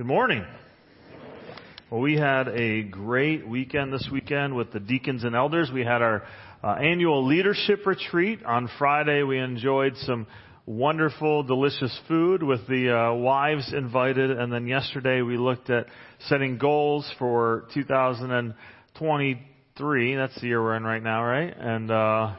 [0.00, 0.46] Good morning.
[1.90, 5.70] Well, we had a great weekend this weekend with the deacons and elders.
[5.70, 6.22] We had our
[6.64, 8.42] uh, annual leadership retreat.
[8.46, 10.26] On Friday, we enjoyed some
[10.64, 14.30] wonderful, delicious food with the uh, wives invited.
[14.30, 15.84] And then yesterday, we looked at
[16.28, 20.16] setting goals for 2023.
[20.16, 21.54] That's the year we're in right now, right?
[21.54, 22.36] And uh,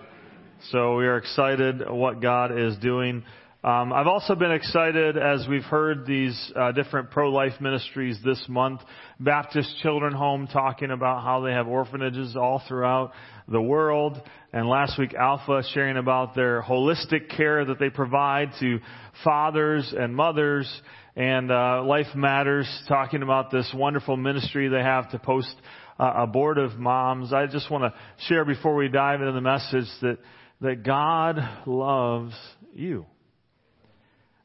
[0.71, 3.23] so we are excited what God is doing.
[3.63, 8.81] Um, I've also been excited as we've heard these uh, different pro-life ministries this month.
[9.19, 13.11] Baptist Children Home talking about how they have orphanages all throughout
[13.47, 14.19] the world,
[14.51, 18.79] and last week Alpha sharing about their holistic care that they provide to
[19.23, 20.67] fathers and mothers,
[21.15, 25.53] and uh, Life Matters talking about this wonderful ministry they have to post
[25.99, 27.31] uh, abortive moms.
[27.31, 30.17] I just want to share before we dive into the message that
[30.61, 31.37] that God
[31.67, 32.33] loves
[32.73, 33.05] you.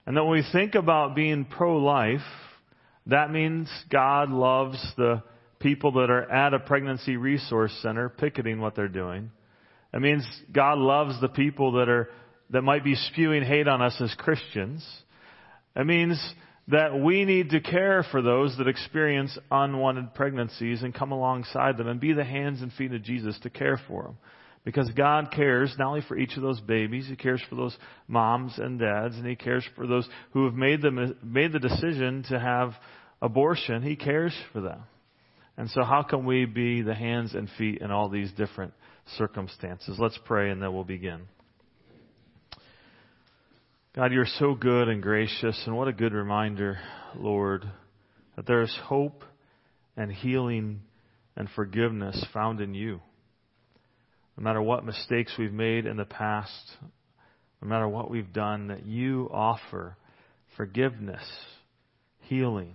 [0.07, 2.21] And that when we think about being pro-life,
[3.07, 5.23] that means God loves the
[5.59, 9.31] people that are at a pregnancy resource center picketing what they're doing.
[9.93, 12.09] It means God loves the people that are,
[12.51, 14.87] that might be spewing hate on us as Christians.
[15.75, 16.21] It means
[16.69, 21.89] that we need to care for those that experience unwanted pregnancies and come alongside them
[21.89, 24.19] and be the hands and feet of Jesus to care for them.
[24.67, 27.77] Because God cares not only for each of those babies, He cares for those
[28.09, 32.25] moms and dads, and He cares for those who have made the, made the decision
[32.31, 32.73] to have
[33.23, 33.81] abortion.
[33.85, 34.83] He cares for them.
[35.57, 38.75] And so how can we be the hands and feet in all these different
[39.17, 39.99] circumstances?
[40.01, 41.29] Let's pray and then we'll begin.
[43.95, 46.77] God, you're so good and gracious, and what a good reminder,
[47.15, 47.65] Lord,
[48.35, 49.23] that there is hope
[49.97, 50.81] and healing
[51.37, 53.01] and forgiveness found in you.
[54.37, 56.77] No matter what mistakes we've made in the past,
[57.63, 59.97] no matter what we've done, that you offer
[60.57, 61.25] forgiveness,
[62.21, 62.75] healing,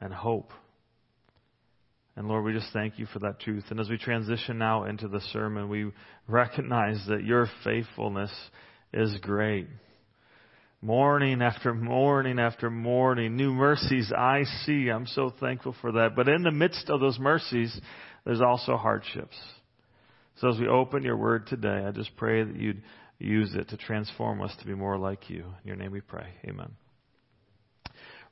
[0.00, 0.50] and hope.
[2.16, 3.64] And Lord, we just thank you for that truth.
[3.70, 5.90] And as we transition now into the sermon, we
[6.26, 8.32] recognize that your faithfulness
[8.92, 9.68] is great.
[10.82, 14.88] Morning after morning after morning, new mercies I see.
[14.88, 16.16] I'm so thankful for that.
[16.16, 17.78] But in the midst of those mercies,
[18.24, 19.36] there's also hardships.
[20.40, 22.82] So as we open your word today, I just pray that you'd
[23.18, 25.44] use it to transform us to be more like you.
[25.62, 26.28] In your name we pray.
[26.46, 26.70] Amen.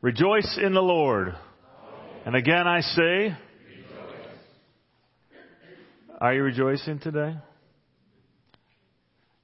[0.00, 1.36] Rejoice in the Lord.
[2.24, 3.36] And again I say,
[6.18, 7.36] are you rejoicing today?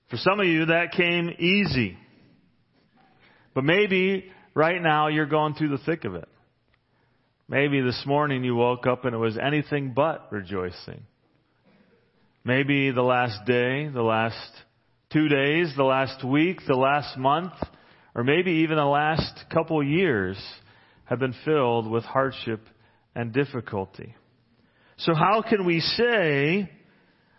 [0.08, 1.98] For some of you, that came easy.
[3.54, 6.28] But maybe right now you're going through the thick of it.
[7.46, 11.02] Maybe this morning you woke up and it was anything but rejoicing.
[12.46, 14.36] Maybe the last day, the last
[15.10, 17.54] two days, the last week, the last month,
[18.14, 20.36] or maybe even the last couple years
[21.06, 22.60] have been filled with hardship
[23.14, 24.14] and difficulty.
[24.98, 26.70] So how can we say,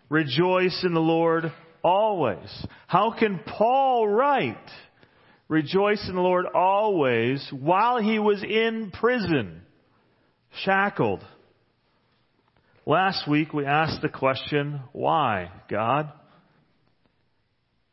[0.08, 1.52] rejoice in the Lord
[1.84, 2.66] always?
[2.88, 4.56] How can Paul write,
[5.46, 9.62] rejoice in the Lord always while he was in prison,
[10.64, 11.24] shackled?
[12.88, 16.12] Last week we asked the question, why, God?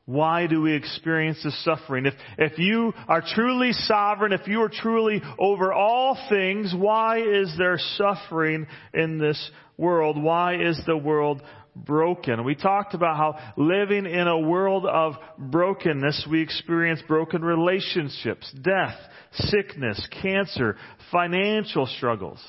[0.06, 2.06] Why do we experience this suffering?
[2.06, 7.56] If, if you are truly sovereign, if you are truly over all things, why is
[7.58, 10.22] there suffering in this world?
[10.22, 11.42] Why is the world
[11.76, 12.44] broken?
[12.44, 19.00] We talked about how living in a world of brokenness, we experience broken relationships, death,
[19.34, 20.78] sickness, cancer,
[21.12, 22.40] financial struggles.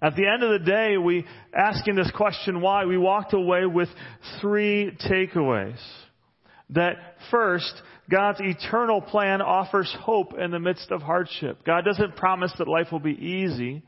[0.00, 3.88] At the end of the day, we, asking this question why, we walked away with
[4.40, 5.78] three takeaways.
[6.70, 6.96] That
[7.30, 7.72] first,
[8.08, 11.64] God's eternal plan offers hope in the midst of hardship.
[11.64, 13.82] God doesn't promise that life will be easy,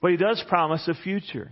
[0.00, 1.50] but He does promise a future.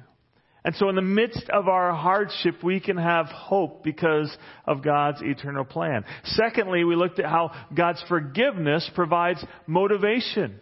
[0.64, 5.20] And so in the midst of our hardship, we can have hope because of God's
[5.20, 6.04] eternal plan.
[6.24, 10.60] Secondly, we looked at how God's forgiveness provides motivation.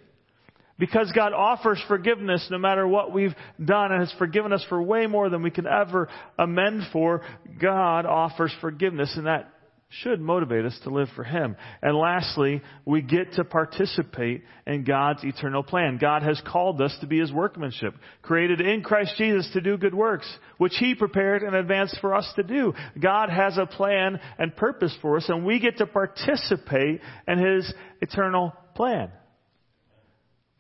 [0.81, 5.07] Because God offers forgiveness no matter what we've done and has forgiven us for way
[5.07, 6.09] more than we can ever
[6.39, 7.23] amend for,
[7.61, 9.53] God offers forgiveness and that
[9.91, 11.57] should motivate us to live for Him.
[11.83, 15.99] And lastly, we get to participate in God's eternal plan.
[16.01, 19.95] God has called us to be His workmanship, created in Christ Jesus to do good
[19.95, 22.73] works, which He prepared in advance for us to do.
[23.01, 27.73] God has a plan and purpose for us, and we get to participate in His
[28.01, 29.11] eternal plan.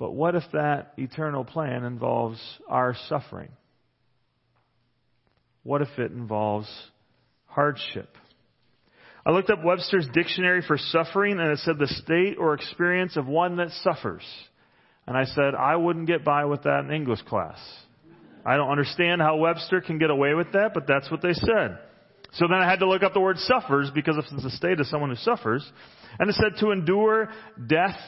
[0.01, 3.51] But what if that eternal plan involves our suffering?
[5.63, 6.69] What if it involves
[7.45, 8.09] hardship?
[9.27, 13.27] I looked up Webster's dictionary for suffering and it said the state or experience of
[13.27, 14.23] one that suffers.
[15.07, 17.59] And I said, I wouldn't get by with that in English class.
[18.47, 21.79] I don't understand how Webster can get away with that, but that's what they said.
[22.33, 24.81] So then I had to look up the word suffers because if it's the state
[24.81, 25.71] of someone who suffers.
[26.19, 27.29] And it said to endure
[27.67, 27.99] death,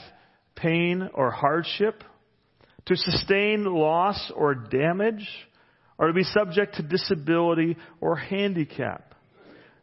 [0.54, 2.02] pain, or hardship,
[2.86, 5.26] to sustain loss or damage,
[5.98, 9.12] or to be subject to disability or handicap.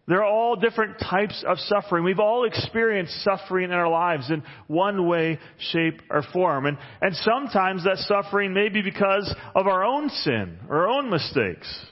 [0.09, 2.03] They're all different types of suffering.
[2.03, 5.37] We've all experienced suffering in our lives in one way,
[5.71, 6.65] shape, or form.
[6.65, 11.11] And, and sometimes that suffering may be because of our own sin or our own
[11.11, 11.85] mistakes.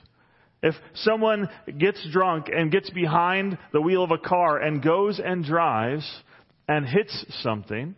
[0.63, 1.47] If someone
[1.77, 6.11] gets drunk and gets behind the wheel of a car and goes and drives
[6.67, 7.95] and hits something,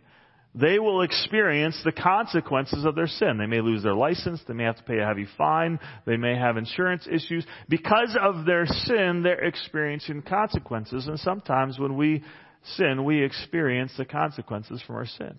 [0.54, 3.38] they will experience the consequences of their sin.
[3.38, 4.40] They may lose their license.
[4.48, 5.78] They may have to pay a heavy fine.
[6.06, 7.46] They may have insurance issues.
[7.68, 11.06] Because of their sin, they're experiencing consequences.
[11.06, 12.24] And sometimes when we
[12.76, 15.38] sin, we experience the consequences from our sin.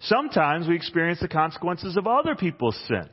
[0.00, 3.10] Sometimes we experience the consequences of other people's sin.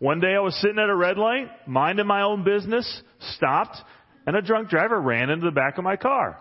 [0.00, 3.02] One day I was sitting at a red light, minding my own business,
[3.36, 3.78] stopped,
[4.26, 6.38] and a drunk driver ran into the back of my car.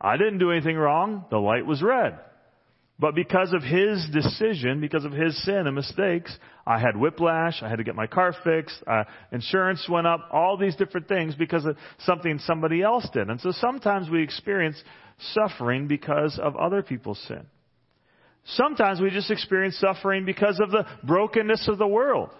[0.00, 1.24] I didn't do anything wrong.
[1.30, 2.18] The light was red.
[3.00, 6.36] But because of his decision, because of his sin and mistakes,
[6.66, 10.56] I had whiplash, I had to get my car fixed, uh, insurance went up, all
[10.56, 13.28] these different things because of something somebody else did.
[13.28, 14.82] And so sometimes we experience
[15.32, 17.46] suffering because of other people's sin.
[18.44, 22.30] Sometimes we just experience suffering because of the brokenness of the world.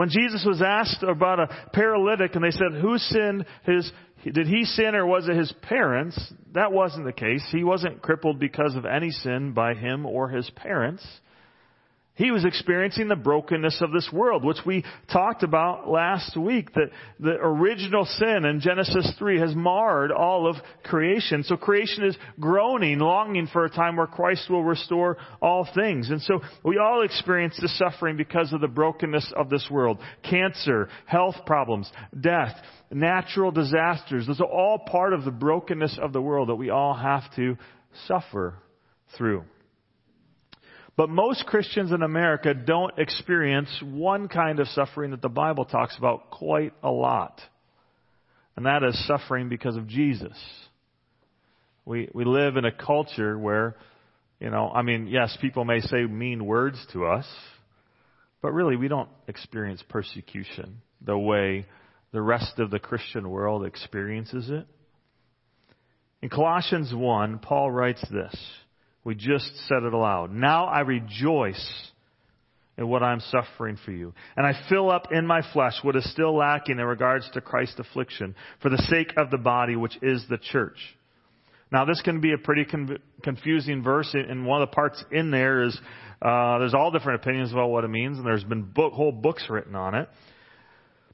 [0.00, 3.92] When Jesus was asked about a paralytic and they said, who sinned his,
[4.24, 6.18] did he sin or was it his parents?
[6.54, 7.46] That wasn't the case.
[7.52, 11.06] He wasn't crippled because of any sin by him or his parents.
[12.20, 16.70] He was experiencing the brokenness of this world, which we talked about last week.
[16.74, 21.42] That the original sin in Genesis 3 has marred all of creation.
[21.44, 26.10] So creation is groaning, longing for a time where Christ will restore all things.
[26.10, 29.96] And so we all experience the suffering because of the brokenness of this world.
[30.22, 31.90] Cancer, health problems,
[32.20, 32.54] death,
[32.90, 34.26] natural disasters.
[34.26, 37.56] Those are all part of the brokenness of the world that we all have to
[38.06, 38.56] suffer
[39.16, 39.44] through.
[40.96, 45.96] But most Christians in America don't experience one kind of suffering that the Bible talks
[45.96, 47.40] about quite a lot.
[48.56, 50.36] And that is suffering because of Jesus.
[51.84, 53.76] We, we live in a culture where,
[54.38, 57.26] you know, I mean, yes, people may say mean words to us,
[58.42, 61.66] but really we don't experience persecution the way
[62.12, 64.66] the rest of the Christian world experiences it.
[66.22, 68.36] In Colossians 1, Paul writes this.
[69.04, 70.32] We just said it aloud.
[70.32, 71.90] Now I rejoice
[72.76, 74.12] in what I'm suffering for you.
[74.36, 77.78] And I fill up in my flesh what is still lacking in regards to Christ's
[77.78, 80.78] affliction for the sake of the body, which is the church.
[81.72, 85.30] Now this can be a pretty con- confusing verse, and one of the parts in
[85.30, 85.78] there is
[86.20, 89.44] uh, there's all different opinions about what it means, and there's been book, whole books
[89.48, 90.08] written on it.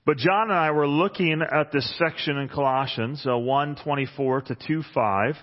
[0.04, 5.36] But John and I were looking at this section in Colossians uh, 1:24 to 2:5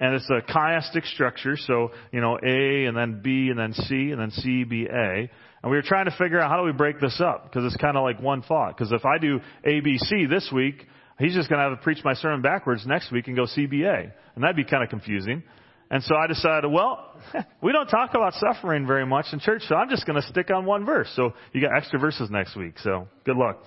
[0.00, 4.10] and it's a chiastic structure, so, you know, A and then B and then C
[4.10, 5.28] and then C, B, A.
[5.62, 7.80] And we were trying to figure out how do we break this up, because it's
[7.80, 8.76] kind of like one thought.
[8.76, 10.86] Because if I do A, B, C this week,
[11.18, 13.66] he's just going to have to preach my sermon backwards next week and go C,
[13.66, 14.12] B, A.
[14.36, 15.42] And that'd be kind of confusing.
[15.90, 17.20] And so I decided, well,
[17.62, 20.50] we don't talk about suffering very much in church, so I'm just going to stick
[20.54, 21.10] on one verse.
[21.16, 23.62] So you got extra verses next week, so good luck.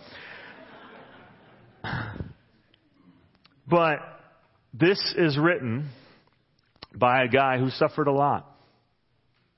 [3.70, 4.00] But
[4.74, 5.92] this is written
[6.96, 8.48] by a guy who suffered a lot.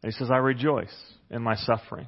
[0.02, 0.94] And he says, I rejoice
[1.30, 2.08] in my suffering.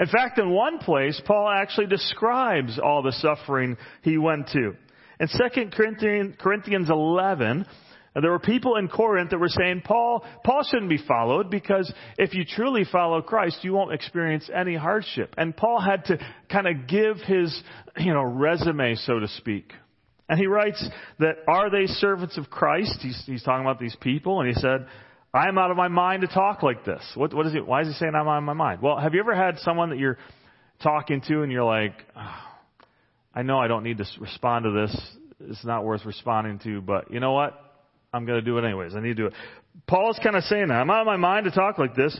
[0.00, 4.74] In fact, in one place, Paul actually describes all the suffering he went to.
[5.20, 5.70] In 2
[6.38, 7.66] Corinthians 11,
[8.20, 12.34] there were people in Corinth that were saying, Paul, Paul shouldn't be followed because if
[12.34, 15.34] you truly follow Christ, you won't experience any hardship.
[15.36, 16.18] And Paul had to
[16.50, 17.60] kind of give his,
[17.96, 19.72] you know, resume, so to speak.
[20.28, 20.86] And he writes
[21.18, 22.98] that are they servants of Christ?
[23.00, 24.86] He's, he's talking about these people, and he said,
[25.32, 27.02] I am out of my mind to talk like this.
[27.14, 28.82] What, what is he, why is he saying I'm out of my mind?
[28.82, 30.18] Well, have you ever had someone that you're
[30.82, 32.36] talking to and you're like, oh,
[33.34, 35.00] I know I don't need to respond to this.
[35.40, 37.58] It's not worth responding to, but you know what?
[38.12, 38.94] I'm going to do it anyways.
[38.94, 39.34] I need to do it.
[39.86, 40.74] Paul's kind of saying that.
[40.74, 42.18] I'm out of my mind to talk like this.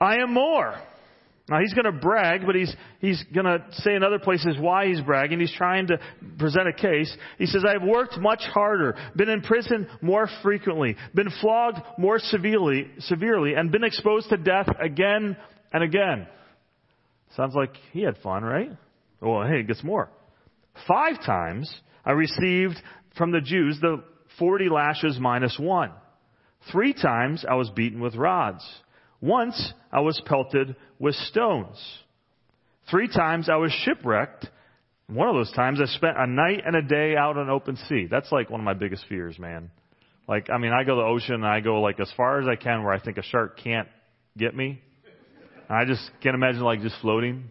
[0.00, 0.74] I am more.
[1.48, 4.86] Now he's going to brag, but he's, he's going to say in other places why
[4.88, 5.40] he's bragging.
[5.40, 5.98] He's trying to
[6.38, 7.14] present a case.
[7.38, 12.90] He says, I've worked much harder, been in prison more frequently, been flogged more severely,
[12.98, 15.36] severely, and been exposed to death again
[15.72, 16.26] and again.
[17.36, 18.70] Sounds like he had fun, right?
[19.20, 20.10] Well, hey, it gets more.
[20.86, 21.72] Five times
[22.04, 22.76] I received
[23.16, 24.02] from the Jews the
[24.38, 25.92] 40 lashes minus one.
[26.72, 28.64] Three times I was beaten with rods.
[29.20, 31.76] Once I was pelted with stones.
[32.90, 34.46] Three times I was shipwrecked.
[35.08, 38.06] One of those times I spent a night and a day out on open sea.
[38.10, 39.70] That's like one of my biggest fears, man.
[40.28, 42.46] Like, I mean, I go to the ocean and I go like as far as
[42.46, 43.88] I can where I think a shark can't
[44.36, 44.82] get me.
[45.70, 47.50] I just can't imagine like just floating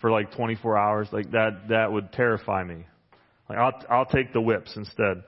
[0.00, 1.08] for like 24 hours.
[1.10, 2.84] Like that, that would terrify me.
[3.48, 5.24] Like I'll, I'll take the whips instead.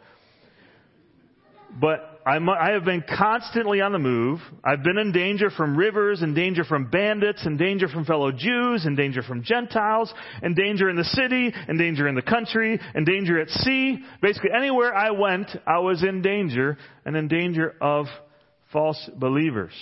[1.80, 4.40] But I'm, I have been constantly on the move.
[4.64, 8.86] I've been in danger from rivers, in danger from bandits, in danger from fellow Jews,
[8.86, 10.12] in danger from Gentiles,
[10.42, 13.98] in danger in the city, in danger in the country, in danger at sea.
[14.22, 18.06] Basically, anywhere I went, I was in danger, and in danger of
[18.72, 19.74] false believers.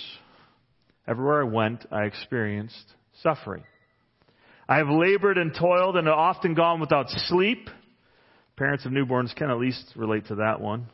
[1.07, 3.63] Everywhere I went, I experienced suffering.
[4.67, 7.69] I have labored and toiled and often gone without sleep.
[8.57, 10.87] Parents of newborns can at least relate to that one.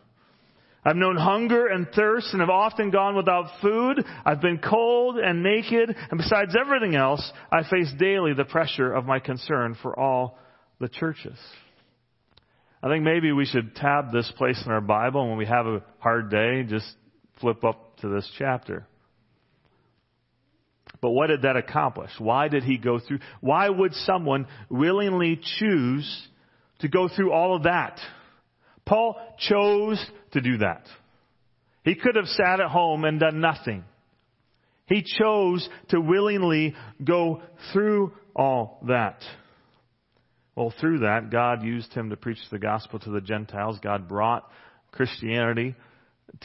[0.84, 4.04] I've known hunger and thirst and have often gone without food.
[4.26, 5.96] I've been cold and naked.
[6.10, 10.38] And besides everything else, I face daily the pressure of my concern for all
[10.80, 11.38] the churches.
[12.82, 15.66] I think maybe we should tab this place in our Bible and when we have
[15.68, 16.88] a hard day, just
[17.42, 18.88] flip up to this chapter.
[21.02, 22.12] But what did that accomplish?
[22.20, 23.20] Why did he go through?
[23.42, 26.28] Why would someone willingly choose
[26.80, 28.00] to go through all of that?
[28.90, 30.84] Paul chose to do that.
[31.84, 33.84] He could have sat at home and done nothing.
[34.88, 39.22] He chose to willingly go through all that.
[40.56, 43.78] Well, through that, God used him to preach the gospel to the Gentiles.
[43.82, 44.50] God brought
[44.92, 45.76] Christianity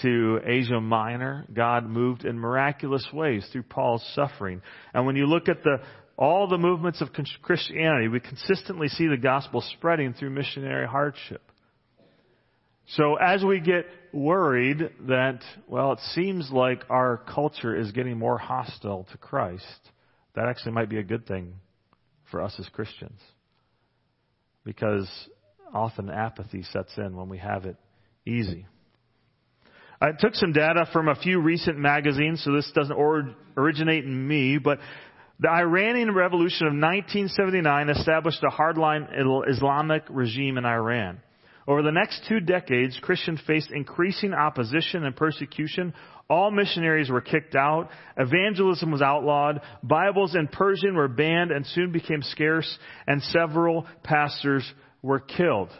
[0.03, 1.47] to Asia Minor.
[1.53, 4.61] God moved in miraculous ways through Paul's suffering.
[4.93, 5.79] And when you look at the
[6.17, 7.09] all the movements of
[7.43, 11.43] Christianity, we consistently see the gospel spreading through missionary hardship.
[12.89, 18.39] So as we get worried that, well, it seems like our culture is getting more
[18.39, 19.65] hostile to Christ,
[20.35, 21.55] that actually might be a good thing
[22.31, 23.21] for us as Christians.
[24.65, 25.09] Because
[25.73, 27.77] often apathy sets in when we have it
[28.27, 28.67] easy.
[30.01, 34.29] I took some data from a few recent magazines, so this doesn't or- originate in
[34.29, 34.79] me, but
[35.41, 39.09] the Iranian Revolution of 1979 established a hardline
[39.49, 41.21] Islamic regime in Iran.
[41.67, 45.95] Over the next two decades, Christians faced increasing opposition and persecution.
[46.29, 47.89] All missionaries were kicked out.
[48.19, 49.63] Evangelism was outlawed.
[49.83, 55.71] Bibles in Persian were banned and soon became scarce, and several pastors were killed.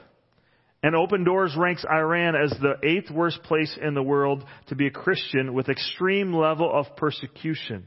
[0.83, 4.87] And Open Doors ranks Iran as the eighth worst place in the world to be
[4.87, 7.87] a Christian with extreme level of persecution.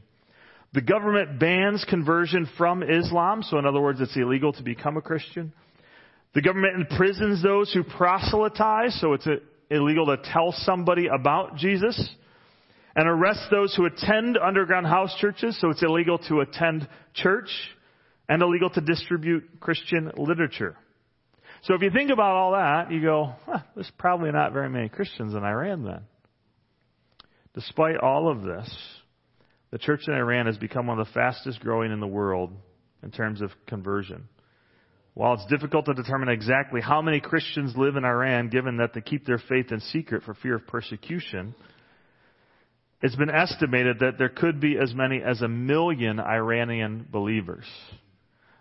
[0.74, 5.02] The government bans conversion from Islam, so in other words, it's illegal to become a
[5.02, 5.54] Christian.
[6.38, 9.28] The government imprisons those who proselytize, so it's
[9.72, 11.98] illegal to tell somebody about Jesus.
[12.96, 17.50] And arrests those who attend underground house churches, so it's illegal to attend church.
[18.30, 20.78] And illegal to distribute Christian literature.
[21.64, 24.90] So if you think about all that, you go, huh, there's probably not very many
[24.90, 26.02] Christians in Iran then.
[27.56, 28.72] Despite all of this,
[29.72, 32.52] the church in Iran has become one of the fastest growing in the world
[33.02, 34.28] in terms of conversion.
[35.18, 39.02] While it's difficult to determine exactly how many Christians live in Iran, given that they
[39.02, 41.56] keep their faith in secret for fear of persecution,
[43.02, 47.66] it's been estimated that there could be as many as a million Iranian believers.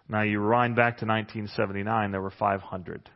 [0.08, 3.10] Now, you rewind back to 1979, there were 500.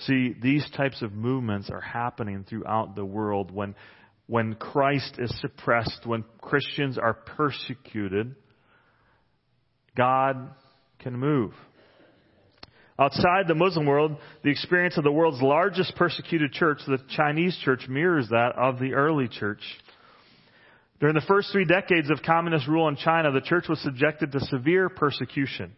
[0.00, 3.74] See, these types of movements are happening throughout the world when,
[4.26, 8.36] when Christ is suppressed, when Christians are persecuted
[9.96, 10.50] God
[10.98, 11.52] can move.
[12.98, 17.86] Outside the Muslim world, the experience of the world's largest persecuted church, the Chinese church,
[17.88, 19.60] mirrors that of the early church.
[20.98, 24.40] During the first three decades of communist rule in China, the church was subjected to
[24.40, 25.72] severe persecution,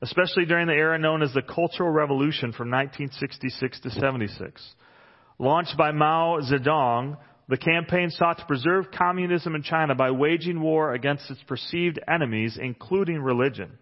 [0.00, 4.74] especially during the era known as the Cultural Revolution from 1966 to 76.
[5.38, 10.92] Launched by Mao Zedong, the campaign sought to preserve communism in China by waging war
[10.94, 13.78] against its perceived enemies, including religion.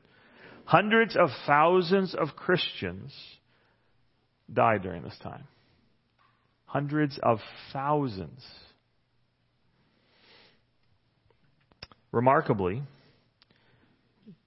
[0.66, 3.14] Hundreds of thousands of Christians
[4.52, 5.44] died during this time.
[6.66, 7.38] Hundreds of
[7.73, 8.44] thousands.
[12.12, 12.83] Remarkably,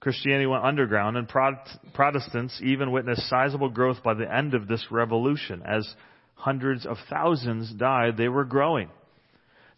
[0.00, 5.62] Christianity went underground, and Protestants even witnessed sizable growth by the end of this revolution.
[5.64, 5.92] As
[6.34, 8.90] hundreds of thousands died, they were growing.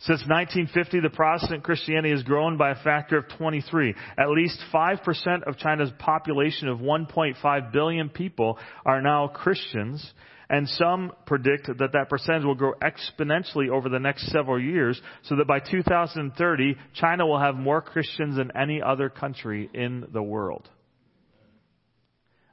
[0.03, 3.95] Since 1950, the Protestant Christianity has grown by a factor of 23.
[4.17, 10.11] At least 5% of China's population of 1.5 billion people are now Christians,
[10.51, 15.37] And some predict that that percentage will grow exponentially over the next several years so
[15.37, 20.69] that by 2030, China will have more Christians than any other country in the world.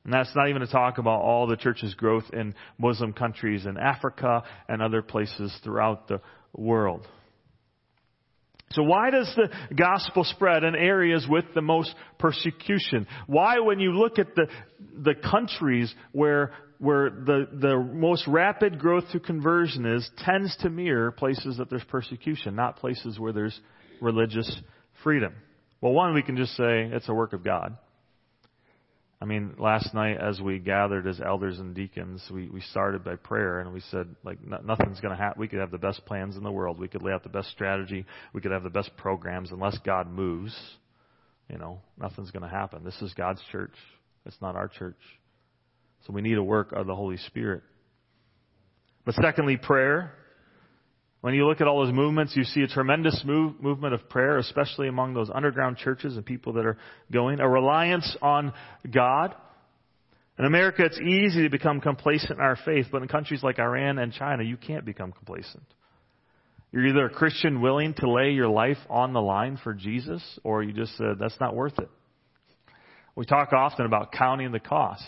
[0.03, 3.77] And that's not even to talk about all the church's growth in Muslim countries in
[3.77, 6.21] Africa and other places throughout the
[6.53, 7.07] world.
[8.71, 13.07] So why does the gospel spread in areas with the most persecution?
[13.25, 14.47] Why, when you look at the,
[15.03, 21.11] the countries where, where the, the most rapid growth through conversion is, tends to mirror
[21.11, 23.57] places that there's persecution, not places where there's
[24.01, 24.61] religious
[25.03, 25.33] freedom?
[25.79, 27.77] Well, one, we can just say it's a work of God.
[29.19, 33.15] I mean, last night as we gathered as elders and deacons, we, we started by
[33.15, 35.39] prayer and we said, like, nothing's going to happen.
[35.39, 36.77] We could have the best plans in the world.
[36.77, 38.05] We could lay out the best strategy.
[38.33, 39.51] We could have the best programs.
[39.51, 40.55] Unless God moves,
[41.49, 42.83] you know, nothing's going to happen.
[42.83, 43.73] This is God's church.
[44.27, 44.99] It's not our church.
[46.05, 47.63] So we need a work of the Holy Spirit.
[49.03, 50.13] But secondly, prayer.
[51.21, 54.37] When you look at all those movements, you see a tremendous move, movement of prayer,
[54.37, 56.77] especially among those underground churches and people that are
[57.11, 57.39] going.
[57.39, 58.53] A reliance on
[58.89, 59.33] God.
[60.37, 63.97] In America, it's easy to become complacent in our faith, but in countries like Iran
[63.97, 65.63] and China, you can't become complacent.
[66.71, 70.61] You're either a Christian willing to lay your life on the line for Jesus, or
[70.61, 71.89] you just said, that's not worth it.
[73.15, 75.03] We talk often about counting the cost.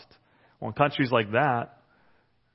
[0.60, 1.79] Well, in countries like that,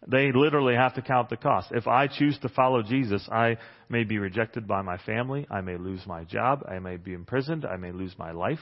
[0.06, 1.68] they literally have to count the cost.
[1.70, 3.56] If I choose to follow Jesus, I
[3.88, 5.46] may be rejected by my family.
[5.50, 6.62] I may lose my job.
[6.68, 7.64] I may be imprisoned.
[7.64, 8.61] I may lose my life.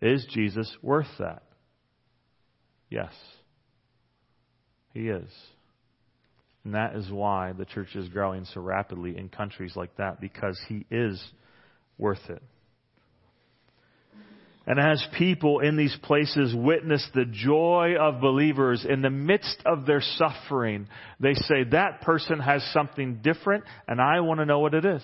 [0.00, 1.42] Is Jesus worth that?
[2.90, 3.12] Yes.
[4.92, 5.30] He is.
[6.64, 10.58] And that is why the church is growing so rapidly in countries like that, because
[10.68, 11.22] He is
[11.98, 12.42] worth it.
[14.66, 19.86] And as people in these places witness the joy of believers in the midst of
[19.86, 20.88] their suffering,
[21.20, 25.02] they say, that person has something different and I want to know what it is.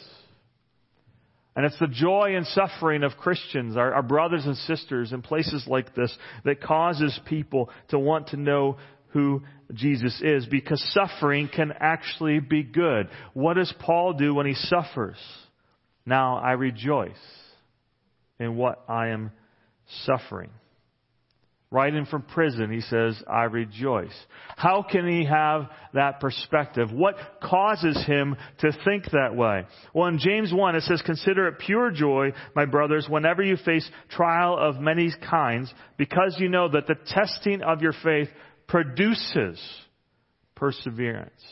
[1.54, 5.64] And it's the joy and suffering of Christians, our, our, brothers and sisters in places
[5.66, 9.42] like this, that causes people to want to know who
[9.74, 13.08] Jesus is because suffering can actually be good.
[13.34, 15.18] What does Paul do when he suffers?
[16.06, 17.12] Now I rejoice
[18.40, 19.30] in what I am
[20.04, 20.50] suffering.
[21.72, 24.12] Writing from prison, he says, I rejoice.
[24.56, 26.92] How can he have that perspective?
[26.92, 29.64] What causes him to think that way?
[29.94, 33.90] Well, in James 1, it says, Consider it pure joy, my brothers, whenever you face
[34.10, 38.28] trial of many kinds, because you know that the testing of your faith
[38.68, 39.58] produces
[40.54, 41.42] perseverance.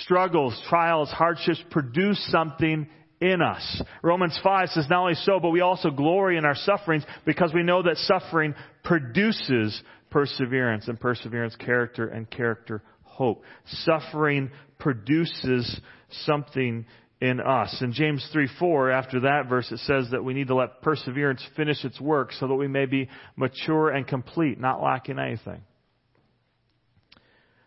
[0.00, 2.88] Struggles, trials, hardships produce something
[3.30, 3.82] in us.
[4.02, 7.62] Romans 5 says, not only so, but we also glory in our sufferings because we
[7.62, 13.42] know that suffering produces perseverance, and perseverance, character, and character, hope.
[13.84, 15.80] Suffering produces
[16.24, 16.86] something
[17.20, 17.76] in us.
[17.80, 21.42] In James 3 4, after that verse, it says that we need to let perseverance
[21.56, 25.62] finish its work so that we may be mature and complete, not lacking anything.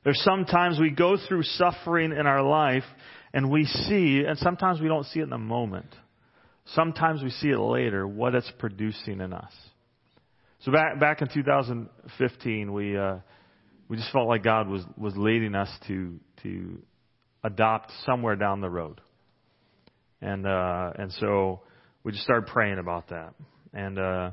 [0.04, 2.86] There's sometimes we go through suffering in our life
[3.34, 5.94] and we see, and sometimes we don't see it in the moment.
[6.74, 9.54] Sometimes we see it later, what it's producing in us.
[10.60, 13.18] So back back in 2015, we uh,
[13.88, 16.82] we just felt like God was was leading us to to
[17.44, 19.00] adopt somewhere down the road,
[20.22, 21.62] and uh, and so
[22.04, 23.34] we just started praying about that.
[23.74, 24.32] And uh,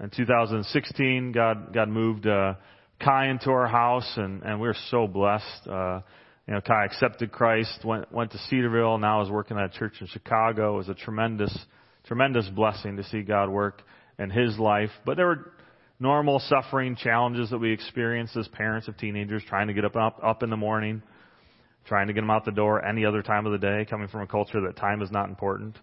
[0.00, 2.54] in 2016, God God moved uh,
[3.02, 5.66] Kai into our house, and and we we're so blessed.
[5.66, 6.00] Uh,
[6.46, 9.94] you know, Kai accepted Christ, went went to Cedarville, now is working at a church
[10.00, 10.74] in Chicago.
[10.74, 11.56] It was a tremendous,
[12.06, 13.82] tremendous blessing to see God work
[14.18, 14.90] in his life.
[15.04, 15.52] But there were
[15.98, 20.20] normal suffering challenges that we experience as parents of teenagers, trying to get up up,
[20.22, 21.02] up in the morning,
[21.86, 24.20] trying to get them out the door any other time of the day, coming from
[24.20, 25.78] a culture that time is not important.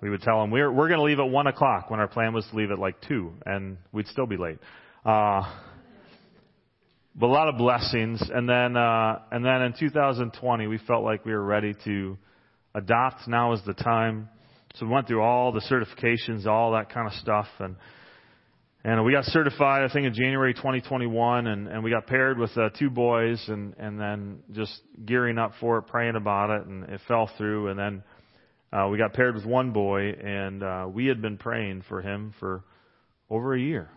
[0.00, 2.32] We would tell them we're we're going to leave at one o'clock when our plan
[2.32, 4.58] was to leave at like two, and we'd still be late.
[5.04, 5.42] Uh,
[7.14, 8.22] but a lot of blessings.
[8.32, 12.16] And then, uh, and then in 2020, we felt like we were ready to
[12.74, 13.26] adopt.
[13.28, 14.28] Now is the time.
[14.74, 17.76] So we went through all the certifications, all that kind of stuff, and
[18.82, 19.82] and we got certified.
[19.82, 23.74] I think in January 2021, and and we got paired with uh, two boys, and
[23.78, 24.72] and then just
[25.04, 27.68] gearing up for it, praying about it, and it fell through.
[27.68, 28.02] And then
[28.72, 32.32] uh, we got paired with one boy, and uh, we had been praying for him
[32.38, 32.62] for
[33.28, 33.90] over a year.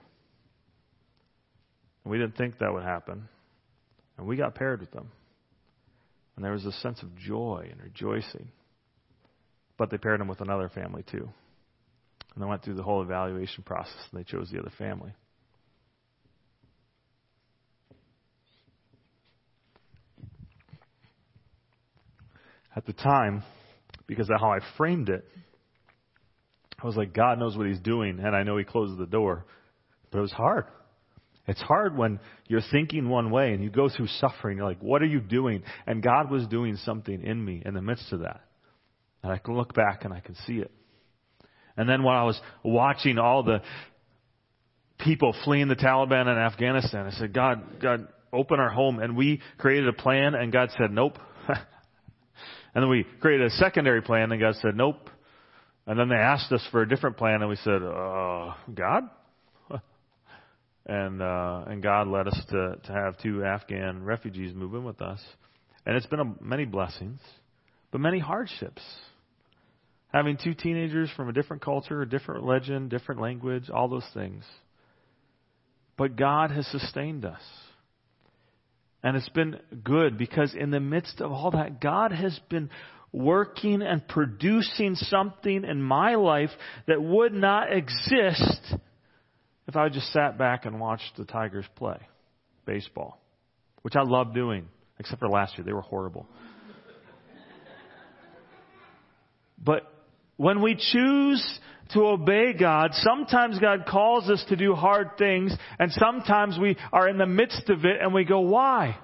[2.03, 3.27] And we didn't think that would happen.
[4.17, 5.11] And we got paired with them.
[6.35, 8.49] And there was a sense of joy and rejoicing.
[9.77, 11.29] But they paired them with another family too.
[12.33, 15.11] And they went through the whole evaluation process and they chose the other family.
[22.75, 23.43] At the time,
[24.07, 25.23] because of how I framed it,
[26.81, 29.45] I was like, God knows what He's doing, and I know He closes the door.
[30.11, 30.65] But it was hard.
[31.47, 34.58] It's hard when you're thinking one way and you go through suffering.
[34.58, 35.63] You're like, what are you doing?
[35.86, 38.41] And God was doing something in me in the midst of that.
[39.21, 40.71] And I can look back and I can see it.
[41.75, 43.62] And then while I was watching all the
[44.99, 48.99] people fleeing the Taliban in Afghanistan, I said, God, God, open our home.
[48.99, 51.17] And we created a plan and God said, nope.
[51.47, 51.58] and
[52.73, 55.10] then we created a secondary plan and God said, nope.
[55.86, 59.10] And then they asked us for a different plan and we said, uh, God?
[60.85, 65.01] And uh, and God led us to to have two Afghan refugees move in with
[65.01, 65.21] us,
[65.85, 67.19] and it's been a, many blessings,
[67.91, 68.81] but many hardships.
[70.13, 74.43] Having two teenagers from a different culture, a different religion, different language, all those things.
[75.97, 77.41] But God has sustained us.
[79.01, 82.69] And it's been good because in the midst of all that, God has been
[83.11, 86.49] working and producing something in my life
[86.87, 88.75] that would not exist
[89.67, 91.97] if I just sat back and watched the Tigers play
[92.65, 93.19] baseball,
[93.82, 94.67] which I love doing,
[94.99, 95.65] except for last year.
[95.65, 96.28] They were horrible.
[99.63, 99.84] but
[100.38, 101.60] when we choose
[101.91, 107.08] to obey God, sometimes God calls us to do hard things, and sometimes we are
[107.08, 108.97] in the midst of it and we go, why?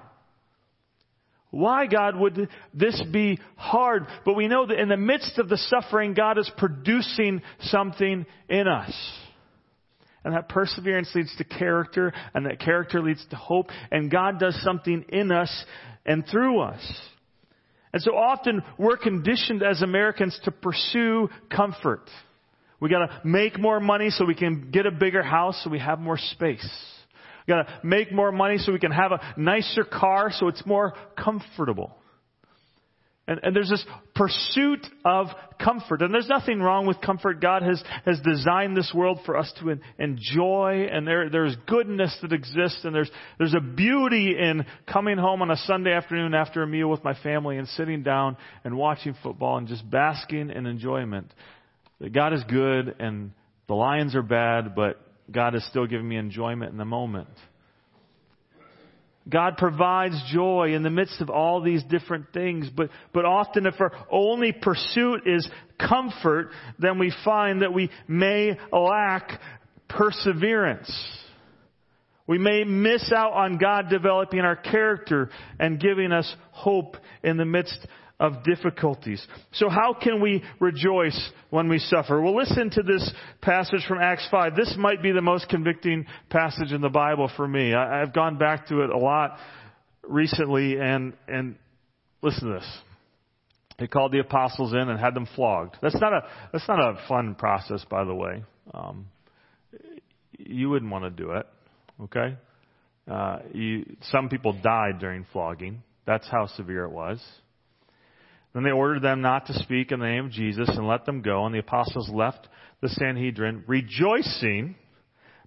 [1.50, 4.06] Why, God, would this be hard?
[4.24, 8.68] But we know that in the midst of the suffering, God is producing something in
[8.68, 8.94] us.
[10.24, 14.60] And that perseverance leads to character, and that character leads to hope, and God does
[14.62, 15.64] something in us
[16.04, 17.00] and through us.
[17.92, 22.08] And so often we're conditioned as Americans to pursue comfort.
[22.80, 25.98] We gotta make more money so we can get a bigger house so we have
[25.98, 26.66] more space.
[27.46, 30.94] We gotta make more money so we can have a nicer car so it's more
[31.16, 31.96] comfortable.
[33.30, 35.28] And, and, there's this pursuit of
[35.62, 36.02] comfort.
[36.02, 37.40] And there's nothing wrong with comfort.
[37.40, 42.32] God has, has designed this world for us to enjoy, and there, there's goodness that
[42.32, 46.66] exists, and there's, there's a beauty in coming home on a Sunday afternoon after a
[46.66, 51.32] meal with my family and sitting down and watching football and just basking in enjoyment.
[52.00, 53.30] That God is good, and
[53.68, 57.28] the Lions are bad, but God is still giving me enjoyment in the moment.
[59.28, 63.74] God provides joy in the midst of all these different things, but, but often if
[63.80, 69.40] our only pursuit is comfort, then we find that we may lack
[69.88, 70.90] perseverance.
[72.26, 77.44] We may miss out on God developing our character and giving us hope in the
[77.44, 77.86] midst
[78.20, 79.26] of difficulties.
[79.52, 82.20] So how can we rejoice when we suffer?
[82.20, 84.54] Well, listen to this passage from Acts 5.
[84.54, 87.72] This might be the most convicting passage in the Bible for me.
[87.74, 89.38] I, have gone back to it a lot
[90.06, 91.56] recently and, and
[92.22, 92.78] listen to this.
[93.78, 95.78] They called the apostles in and had them flogged.
[95.80, 96.20] That's not a,
[96.52, 98.44] that's not a fun process, by the way.
[98.74, 99.06] Um,
[100.38, 101.46] you wouldn't want to do it,
[102.02, 102.36] okay?
[103.10, 105.82] Uh, you, some people died during flogging.
[106.06, 107.18] That's how severe it was.
[108.52, 111.22] Then they ordered them not to speak in the name of Jesus and let them
[111.22, 111.46] go.
[111.46, 112.48] And the apostles left
[112.80, 114.74] the Sanhedrin rejoicing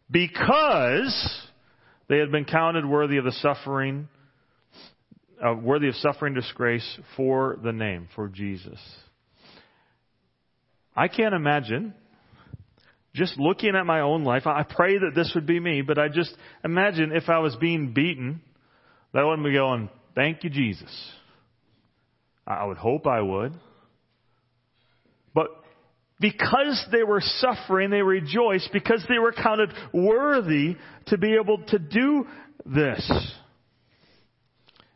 [0.09, 1.47] because
[2.07, 4.07] they had been counted worthy of the suffering,
[5.43, 8.79] uh, worthy of suffering disgrace for the name, for Jesus.
[10.95, 11.93] I can't imagine
[13.15, 14.47] just looking at my own life.
[14.47, 17.93] I pray that this would be me, but I just imagine if I was being
[17.93, 18.41] beaten,
[19.13, 20.91] that wouldn't be going, thank you, Jesus.
[22.45, 23.53] I would hope I would.
[25.33, 25.47] But
[26.19, 30.75] because they were suffering, they rejoiced because they were counted worthy
[31.07, 32.27] to be able to do
[32.65, 33.33] this.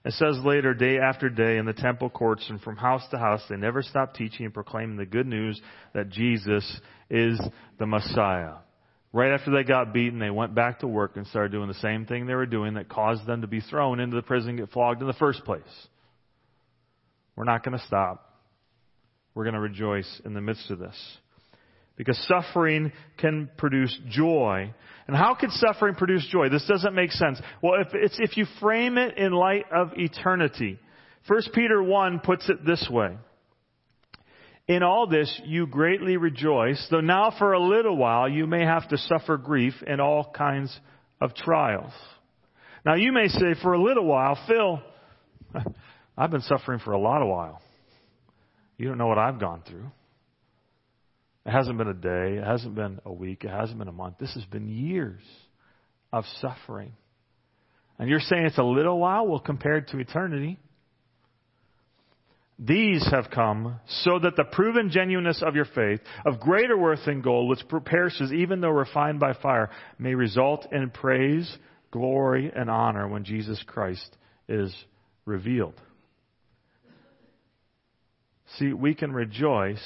[0.05, 3.41] It says later, day after day in the temple courts and from house to house,
[3.49, 5.59] they never stopped teaching and proclaiming the good news
[5.93, 6.79] that Jesus
[7.09, 7.37] is
[7.77, 8.53] the Messiah.
[9.11, 12.05] Right after they got beaten, they went back to work and started doing the same
[12.05, 14.69] thing they were doing that caused them to be thrown into the prison and get
[14.69, 15.63] flogged in the first place.
[17.37, 18.33] We're not going to stop.
[19.35, 20.97] We're going to rejoice in the midst of this.
[21.95, 24.73] Because suffering can produce joy.
[25.07, 26.49] And how could suffering produce joy?
[26.49, 27.39] This doesn't make sense.
[27.61, 30.79] Well, if, it's if you frame it in light of eternity.
[31.27, 33.15] 1 Peter 1 puts it this way.
[34.67, 38.89] In all this you greatly rejoice, though now for a little while you may have
[38.89, 40.77] to suffer grief in all kinds
[41.21, 41.93] of trials.
[42.85, 44.81] Now you may say, for a little while, Phil,
[46.17, 47.61] I've been suffering for a lot of while.
[48.77, 49.85] You don't know what I've gone through.
[51.45, 52.37] It hasn't been a day.
[52.37, 53.43] It hasn't been a week.
[53.43, 54.17] It hasn't been a month.
[54.19, 55.21] This has been years
[56.11, 56.93] of suffering.
[57.99, 59.27] And you're saying it's a little while?
[59.27, 60.59] Well, compared to eternity.
[62.59, 67.21] These have come so that the proven genuineness of your faith, of greater worth than
[67.21, 71.55] gold, which perishes even though refined by fire, may result in praise,
[71.91, 74.17] glory, and honor when Jesus Christ
[74.49, 74.75] is
[75.25, 75.79] revealed.
[78.55, 79.83] See, we can rejoice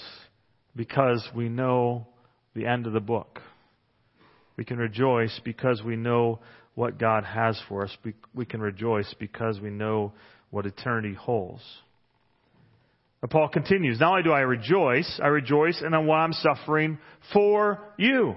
[0.75, 2.07] because we know
[2.53, 3.39] the end of the book.
[4.55, 6.39] We can rejoice because we know
[6.75, 7.97] what God has for us.
[8.35, 10.13] We can rejoice because we know
[10.51, 11.63] what eternity holds.
[13.21, 16.97] But Paul continues, not only do I rejoice, I rejoice in what I'm suffering
[17.33, 18.35] for you.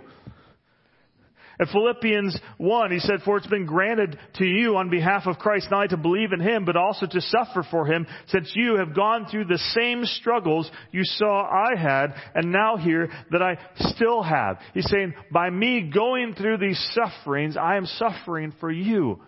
[1.61, 5.69] In Philippians 1, he said, For it's been granted to you on behalf of Christ
[5.71, 9.27] not to believe in him, but also to suffer for him, since you have gone
[9.27, 13.59] through the same struggles you saw I had, and now hear that I
[13.91, 14.59] still have.
[14.73, 19.21] He's saying, by me going through these sufferings, I am suffering for you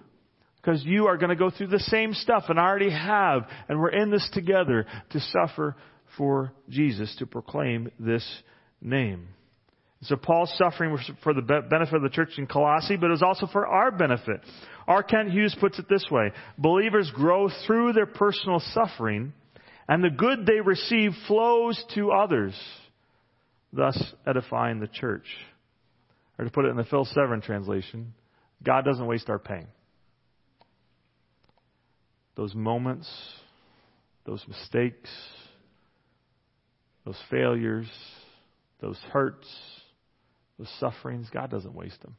[0.56, 3.46] because you are going to go through the same stuff and I already have.
[3.68, 5.76] And we're in this together to suffer
[6.16, 8.26] for Jesus, to proclaim this
[8.80, 9.28] name.
[10.06, 13.22] So Paul's suffering was for the benefit of the church in Colossae, but it was
[13.22, 14.40] also for our benefit.
[14.86, 15.02] R.
[15.02, 16.30] Kent Hughes puts it this way.
[16.58, 19.32] Believers grow through their personal suffering,
[19.88, 22.54] and the good they receive flows to others,
[23.72, 25.26] thus edifying the church.
[26.38, 28.14] Or to put it in the Phil Severin translation,
[28.62, 29.66] God doesn't waste our pain
[32.36, 33.10] those moments,
[34.26, 35.08] those mistakes,
[37.06, 37.88] those failures,
[38.82, 39.48] those hurts,
[40.58, 42.16] those sufferings, God doesn't waste them.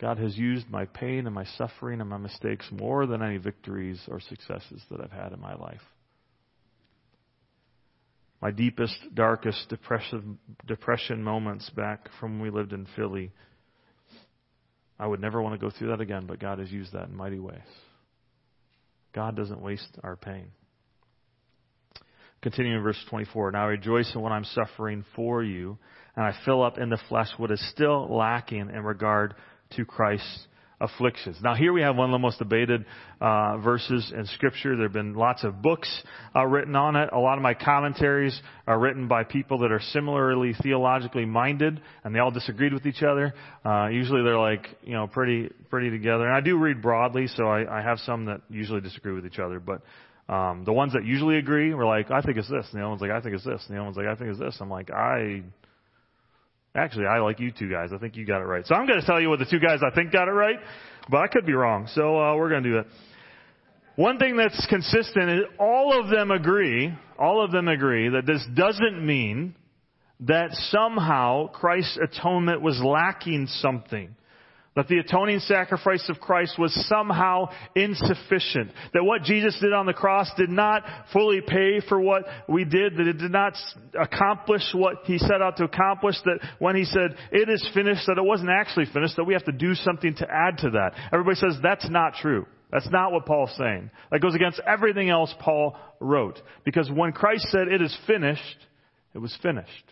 [0.00, 4.00] God has used my pain and my suffering and my mistakes more than any victories
[4.08, 5.80] or successes that I've had in my life.
[8.40, 13.30] My deepest, darkest depression, depression moments back from when we lived in Philly
[15.02, 17.16] I would never want to go through that again, but God has used that in
[17.16, 17.58] mighty ways.
[19.12, 20.52] God doesn't waste our pain.
[22.42, 23.52] Continuing in verse 24.
[23.52, 25.78] Now I rejoice in what I'm suffering for you,
[26.16, 29.34] and I fill up in the flesh what is still lacking in regard
[29.76, 30.46] to Christ's
[30.82, 31.38] afflictions.
[31.40, 32.84] Now, here we have one of the most debated
[33.20, 34.74] uh, verses in Scripture.
[34.74, 35.88] There have been lots of books
[36.34, 37.10] uh, written on it.
[37.12, 42.14] A lot of my commentaries are written by people that are similarly theologically minded, and
[42.14, 43.32] they all disagreed with each other.
[43.64, 46.26] Uh, usually, they're like you know pretty pretty together.
[46.26, 49.38] And I do read broadly, so I, I have some that usually disagree with each
[49.38, 49.82] other, but.
[50.28, 52.90] Um, the ones that usually agree were like, I think it's this, and the other
[52.90, 54.56] one's like, I think it's this, and the other one's like, I think it's this.
[54.60, 55.42] I'm like, I
[56.74, 57.90] Actually, I like you two guys.
[57.92, 58.66] I think you got it right.
[58.66, 60.56] So I'm going to tell you what the two guys I think got it right,
[61.10, 61.86] but I could be wrong.
[61.94, 62.86] So uh, we're going to do that.
[63.96, 68.42] One thing that's consistent is all of them agree, all of them agree that this
[68.54, 69.54] doesn't mean
[70.20, 74.16] that somehow Christ's atonement was lacking something.
[74.74, 78.72] That the atoning sacrifice of Christ was somehow insufficient.
[78.94, 80.82] That what Jesus did on the cross did not
[81.12, 82.96] fully pay for what we did.
[82.96, 83.52] That it did not
[84.00, 86.16] accomplish what He set out to accomplish.
[86.24, 89.16] That when He said, it is finished, that it wasn't actually finished.
[89.16, 90.92] That we have to do something to add to that.
[91.12, 92.46] Everybody says that's not true.
[92.70, 93.90] That's not what Paul's saying.
[94.10, 96.40] That goes against everything else Paul wrote.
[96.64, 98.66] Because when Christ said it is finished,
[99.14, 99.84] it was finished.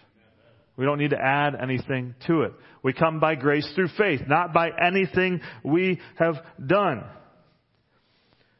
[0.81, 2.55] We don't need to add anything to it.
[2.83, 7.05] We come by grace through faith, not by anything we have done.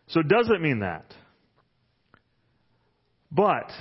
[0.09, 1.07] So does it mean that?
[3.33, 3.73] But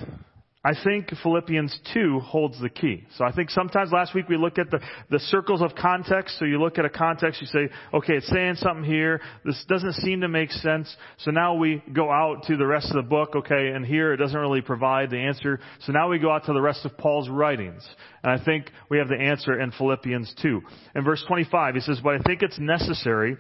[0.62, 3.06] I think Philippians 2 holds the key.
[3.16, 6.38] So I think sometimes last week we looked at the, the circles of context.
[6.38, 9.22] So you look at a context, you say, okay, it's saying something here.
[9.46, 10.94] This doesn't seem to make sense.
[11.20, 14.18] So now we go out to the rest of the book, okay, and here it
[14.18, 15.62] doesn't really provide the answer.
[15.84, 17.88] So now we go out to the rest of Paul's writings.
[18.22, 20.62] And I think we have the answer in Philippians 2.
[20.96, 23.38] In verse 25, he says, but I think it's necessary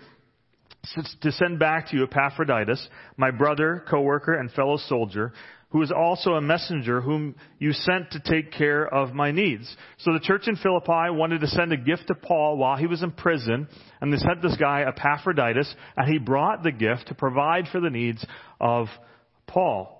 [1.21, 5.33] to send back to you Epaphroditus, my brother, co-worker, and fellow soldier,
[5.71, 9.75] who is also a messenger whom you sent to take care of my needs.
[9.99, 13.03] So the church in Philippi wanted to send a gift to Paul while he was
[13.03, 13.67] in prison,
[14.01, 17.91] and they sent this guy Epaphroditus, and he brought the gift to provide for the
[17.91, 18.25] needs
[18.59, 18.87] of
[19.45, 19.95] Paul.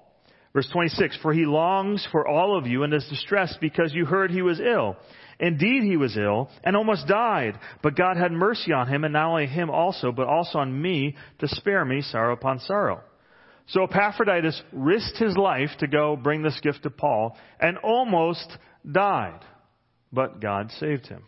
[0.54, 4.32] Verse 26, for he longs for all of you and is distressed because you heard
[4.32, 4.98] he was ill.
[5.40, 9.30] Indeed, he was ill and almost died, but God had mercy on him, and not
[9.30, 13.02] only him also, but also on me to spare me sorrow upon sorrow.
[13.70, 18.58] So Epaphroditus risked his life to go bring this gift to Paul and almost
[18.90, 19.42] died.
[20.12, 21.24] But God saved him.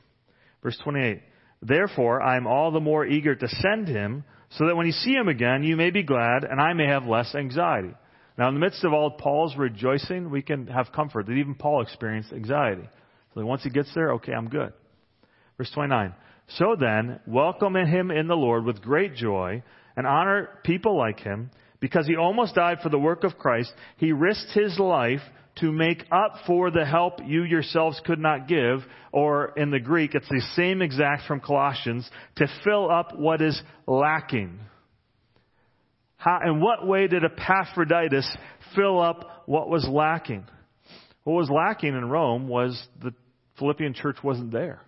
[0.63, 1.21] Verse 28.
[1.61, 4.23] Therefore, I am all the more eager to send him
[4.57, 7.05] so that when you see him again, you may be glad and I may have
[7.05, 7.93] less anxiety.
[8.37, 11.81] Now, in the midst of all Paul's rejoicing, we can have comfort that even Paul
[11.81, 12.89] experienced anxiety.
[13.35, 14.73] So once he gets there, okay, I'm good.
[15.57, 16.15] Verse 29.
[16.57, 19.61] So then, welcome him in the Lord with great joy
[19.95, 21.51] and honor people like him
[21.81, 25.21] Because he almost died for the work of Christ, he risked his life
[25.57, 28.79] to make up for the help you yourselves could not give,
[29.11, 33.61] or in the Greek, it's the same exact from Colossians, to fill up what is
[33.85, 34.59] lacking.
[36.15, 38.29] How, in what way did Epaphroditus
[38.75, 40.45] fill up what was lacking?
[41.23, 43.13] What was lacking in Rome was the
[43.57, 44.81] Philippian church wasn't there.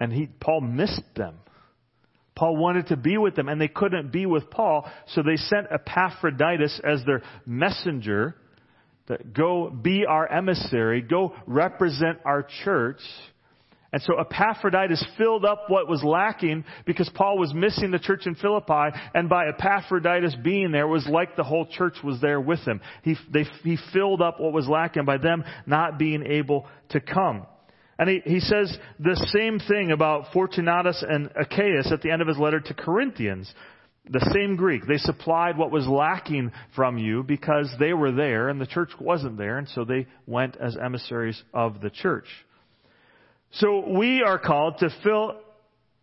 [0.00, 1.34] And he, Paul missed them.
[2.36, 5.68] Paul wanted to be with them, and they couldn't be with Paul, so they sent
[5.70, 8.34] Epaphroditus as their messenger
[9.06, 13.00] that go be our emissary, go represent our church.
[13.92, 18.34] And so Epaphroditus filled up what was lacking because Paul was missing the church in
[18.34, 22.80] Philippi, and by Epaphroditus being there was like the whole church was there with him.
[23.04, 27.46] He, they, he filled up what was lacking by them not being able to come.
[27.98, 32.28] And he, he says the same thing about Fortunatus and Achaicus at the end of
[32.28, 33.52] his letter to Corinthians.
[34.10, 34.86] The same Greek.
[34.86, 39.38] They supplied what was lacking from you because they were there and the church wasn't
[39.38, 42.26] there, and so they went as emissaries of the church.
[43.52, 45.40] So we are called to fill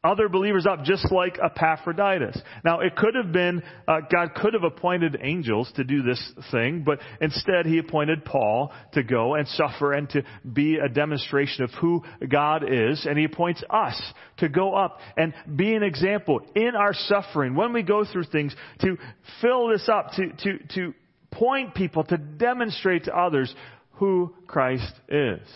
[0.04, 2.42] other believers up just like Epaphroditus.
[2.66, 6.84] Now it could have been, uh, God could have appointed angels to do this thing,
[6.84, 11.72] but instead he appointed Paul to go and suffer and to be a demonstration of
[11.80, 14.00] who God is, and he appoints us
[14.38, 18.56] to go up and be an example in our suffering when we go through things
[18.80, 18.98] to
[19.40, 20.94] fill this up, to, to, to
[21.30, 23.54] point people, to demonstrate to others
[23.94, 25.48] who Christ is.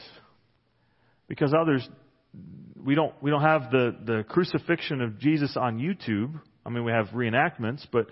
[1.27, 1.87] Because others
[2.85, 6.39] we don't we don't have the the crucifixion of Jesus on YouTube.
[6.65, 8.07] I mean, we have reenactments, but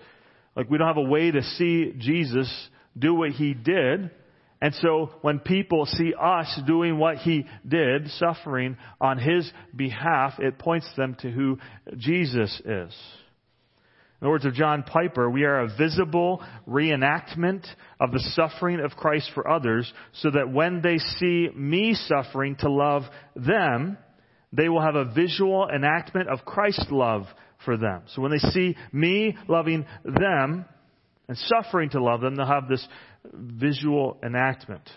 [0.56, 2.52] like we don't have a way to see Jesus
[2.98, 4.10] do what he did.
[4.60, 10.58] And so when people see us doing what he did, suffering on his behalf, it
[10.58, 11.58] points them to who
[11.96, 12.94] Jesus is.
[14.20, 17.66] In the words of John Piper, we are a visible reenactment
[18.00, 22.70] of the suffering of Christ for others so that when they see me suffering to
[22.70, 23.02] love
[23.36, 23.98] them,
[24.56, 27.24] they will have a visual enactment of Christ's love
[27.64, 28.02] for them.
[28.14, 30.64] So when they see me loving them
[31.28, 32.86] and suffering to love them, they'll have this
[33.32, 34.88] visual enactment.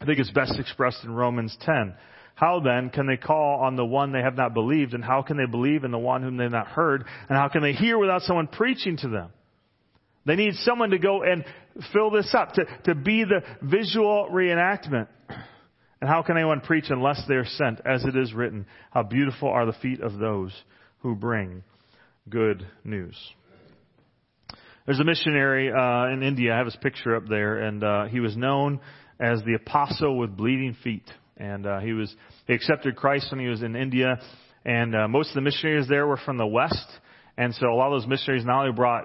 [0.00, 1.94] I think it's best expressed in Romans 10.
[2.34, 4.94] How then can they call on the one they have not believed?
[4.94, 7.04] And how can they believe in the one whom they have not heard?
[7.28, 9.30] And how can they hear without someone preaching to them?
[10.24, 11.44] They need someone to go and
[11.92, 15.08] fill this up, to, to be the visual reenactment.
[16.00, 17.80] And how can anyone preach unless they are sent?
[17.84, 20.52] As it is written, how beautiful are the feet of those
[21.00, 21.62] who bring
[22.28, 23.16] good news.
[24.86, 26.54] There's a missionary uh, in India.
[26.54, 28.80] I have his picture up there, and uh, he was known
[29.20, 31.04] as the apostle with bleeding feet.
[31.36, 32.14] And uh, he was
[32.46, 34.18] he accepted Christ when he was in India,
[34.64, 36.86] and uh, most of the missionaries there were from the West.
[37.36, 39.04] And so a lot of those missionaries not only brought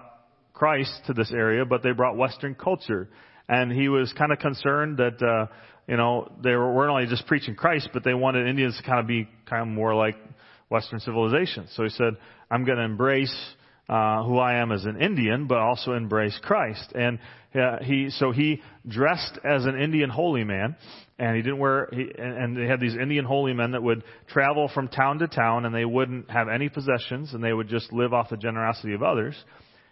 [0.53, 3.09] Christ to this area, but they brought Western culture.
[3.49, 5.53] And he was kind of concerned that uh,
[5.87, 9.07] you know, they weren't only just preaching Christ, but they wanted Indians to kind of
[9.07, 10.15] be kind of more like
[10.69, 11.67] Western civilization.
[11.73, 12.17] So he said,
[12.49, 13.35] I'm going to embrace
[13.89, 16.93] uh, who I am as an Indian, but also embrace Christ.
[16.95, 17.19] And
[17.53, 20.75] uh, he, so he dressed as an Indian holy man,
[21.19, 21.89] and he didn't wear.
[21.91, 25.65] He, and they had these Indian holy men that would travel from town to town,
[25.65, 29.03] and they wouldn't have any possessions, and they would just live off the generosity of
[29.03, 29.35] others.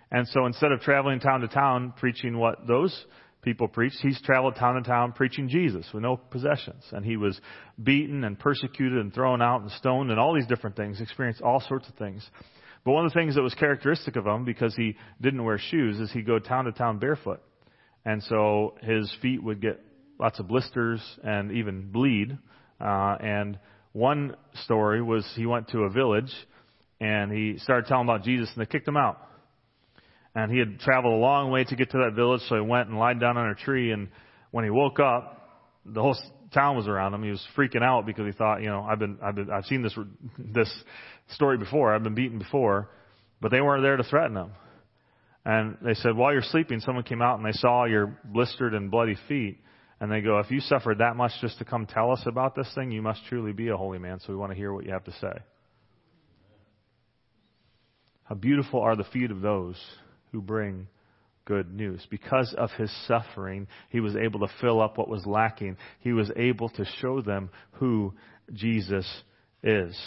[0.10, 3.06] And so instead of traveling town to town preaching what those
[3.42, 3.98] people preached.
[4.02, 6.84] He's traveled town to town preaching Jesus with no possessions.
[6.92, 7.40] And he was
[7.82, 11.60] beaten and persecuted and thrown out and stoned and all these different things, experienced all
[11.68, 12.28] sorts of things.
[12.84, 16.00] But one of the things that was characteristic of him, because he didn't wear shoes,
[16.00, 17.42] is he'd go town to town barefoot.
[18.06, 19.80] And so his feet would get
[20.20, 22.38] lots of blisters and even bleed.
[22.80, 23.60] Uh, and
[23.94, 26.32] one story was he went to a village
[27.00, 29.20] and he started telling about Jesus and they kicked him out.
[30.34, 32.88] And he had traveled a long way to get to that village, so he went
[32.88, 33.92] and lied down on a tree.
[33.92, 34.10] And
[34.52, 36.16] when he woke up, the whole
[36.54, 37.24] town was around him.
[37.24, 39.82] He was freaking out because he thought, you know, I've been, I've been, I've seen
[39.82, 39.98] this,
[40.38, 40.72] this
[41.34, 41.94] story before.
[41.94, 42.90] I've been beaten before,
[43.42, 44.52] but they weren't there to threaten him.
[45.44, 48.92] And they said, while you're sleeping, someone came out and they saw your blistered and
[48.92, 49.60] bloody feet.
[50.00, 52.72] And they go, if you suffered that much just to come tell us about this
[52.74, 54.20] thing, you must truly be a holy man.
[54.20, 55.34] So we want to hear what you have to say.
[58.24, 59.76] How beautiful are the feet of those
[60.32, 60.88] who bring
[61.46, 62.06] good news.
[62.10, 65.78] Because of his suffering, he was able to fill up what was lacking.
[66.00, 68.14] He was able to show them who
[68.54, 69.08] Jesus
[69.64, 69.98] is.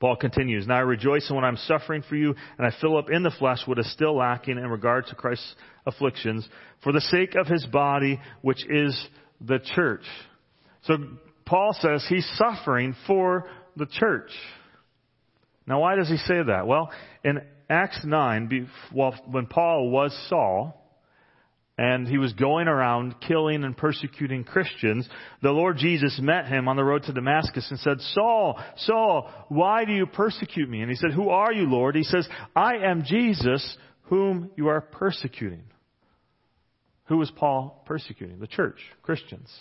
[0.00, 3.10] Paul continues, Now I rejoice in when I'm suffering for you, and I fill up
[3.10, 5.54] in the flesh what is still lacking in regard to Christ's
[5.86, 6.46] afflictions,
[6.82, 9.08] for the sake of his body, which is
[9.40, 10.04] the church.
[10.82, 10.96] So
[11.46, 14.30] Paul says he's suffering for the church.
[15.66, 16.66] Now why does he say that?
[16.66, 16.90] Well,
[17.24, 20.80] in Acts 9, when Paul was Saul,
[21.76, 25.08] and he was going around killing and persecuting Christians,
[25.42, 29.84] the Lord Jesus met him on the road to Damascus and said, Saul, Saul, why
[29.84, 30.82] do you persecute me?
[30.82, 31.96] And he said, Who are you, Lord?
[31.96, 35.64] He says, I am Jesus whom you are persecuting.
[37.06, 38.38] Who was Paul persecuting?
[38.38, 39.52] The church, Christians.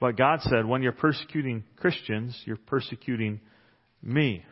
[0.00, 3.40] But God said, when you're persecuting Christians, you're persecuting
[4.02, 4.44] me.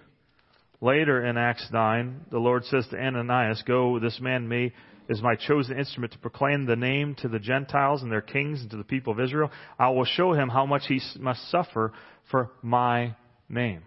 [0.81, 4.73] Later in Acts 9, the Lord says to Ananias, Go, this man me
[5.09, 8.71] is my chosen instrument to proclaim the name to the Gentiles and their kings and
[8.71, 9.51] to the people of Israel.
[9.79, 11.93] I will show him how much he must suffer
[12.31, 13.17] for my
[13.49, 13.83] name.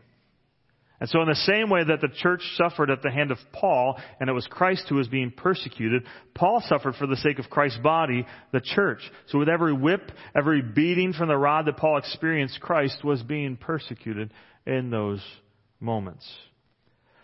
[1.00, 4.00] And so in the same way that the church suffered at the hand of Paul,
[4.20, 6.04] and it was Christ who was being persecuted,
[6.36, 9.00] Paul suffered for the sake of Christ's body, the church.
[9.28, 13.58] So with every whip, every beating from the rod that Paul experienced, Christ was being
[13.58, 14.32] persecuted
[14.68, 15.24] in those
[15.82, 16.28] moments.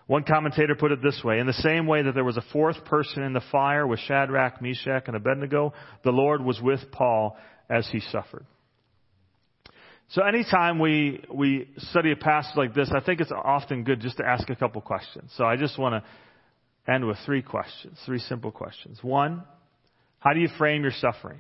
[0.08, 2.84] One commentator put it this way, in the same way that there was a fourth
[2.86, 7.38] person in the fire with Shadrach, Meshach, and Abednego, the Lord was with Paul
[7.70, 8.46] as he suffered.
[10.10, 14.18] So anytime we, we study a passage like this, I think it's often good just
[14.18, 15.34] to ask a couple questions.
[15.36, 19.00] So I just want to end with three questions, three simple questions.
[19.02, 19.44] One,
[20.20, 21.40] how do you frame your suffering?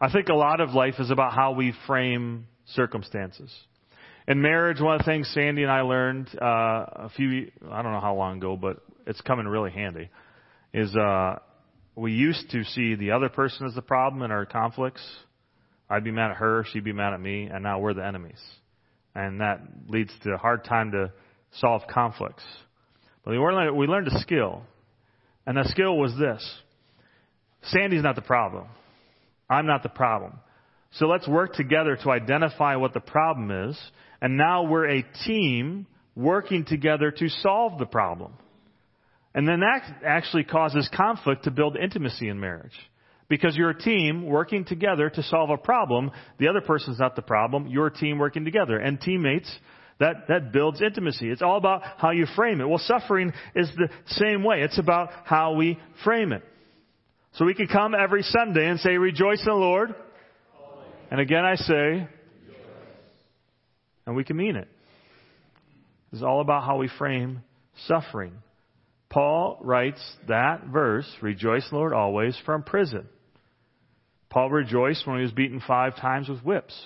[0.00, 3.54] I think a lot of life is about how we frame circumstances.
[4.28, 7.92] In marriage, one of the things Sandy and I learned uh, a few, I don't
[7.92, 10.10] know how long ago, but it's coming really handy,
[10.74, 11.36] is uh,
[11.94, 15.00] we used to see the other person as the problem in our conflicts.
[15.88, 18.40] I'd be mad at her, she'd be mad at me, and now we're the enemies.
[19.14, 21.12] And that leads to a hard time to
[21.60, 22.42] solve conflicts.
[23.24, 24.62] But we learned, we learned a skill,
[25.46, 26.44] and that skill was this.
[27.62, 28.66] Sandy's not the problem.
[29.48, 30.32] I'm not the problem.
[30.94, 33.78] So let's work together to identify what the problem is
[34.20, 38.32] and now we're a team working together to solve the problem.
[39.34, 42.72] And then that actually causes conflict to build intimacy in marriage.
[43.28, 46.10] Because you're a team working together to solve a problem.
[46.38, 47.66] The other person's not the problem.
[47.66, 48.78] You're a team working together.
[48.78, 49.52] And teammates,
[49.98, 51.28] that, that builds intimacy.
[51.28, 52.68] It's all about how you frame it.
[52.68, 54.62] Well, suffering is the same way.
[54.62, 56.42] It's about how we frame it.
[57.34, 59.94] So we can come every Sunday and say, rejoice in the Lord.
[61.10, 62.08] And again I say,
[64.06, 64.68] and we can mean it.
[66.12, 67.42] It's all about how we frame
[67.86, 68.32] suffering.
[69.10, 73.08] Paul writes that verse, rejoice Lord always, from prison.
[74.30, 76.78] Paul rejoiced when he was beaten five times with whips.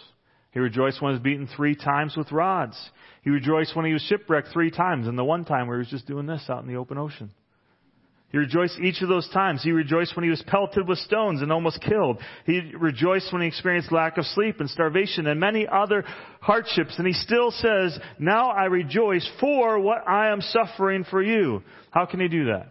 [0.52, 2.76] He rejoiced when he was beaten three times with rods.
[3.22, 5.90] He rejoiced when he was shipwrecked three times, and the one time where he was
[5.90, 7.30] just doing this out in the open ocean.
[8.30, 9.62] He rejoiced each of those times.
[9.62, 12.20] He rejoiced when he was pelted with stones and almost killed.
[12.46, 16.04] He rejoiced when he experienced lack of sleep and starvation and many other
[16.40, 16.94] hardships.
[16.96, 21.62] And he still says, now I rejoice for what I am suffering for you.
[21.90, 22.68] How can he do that?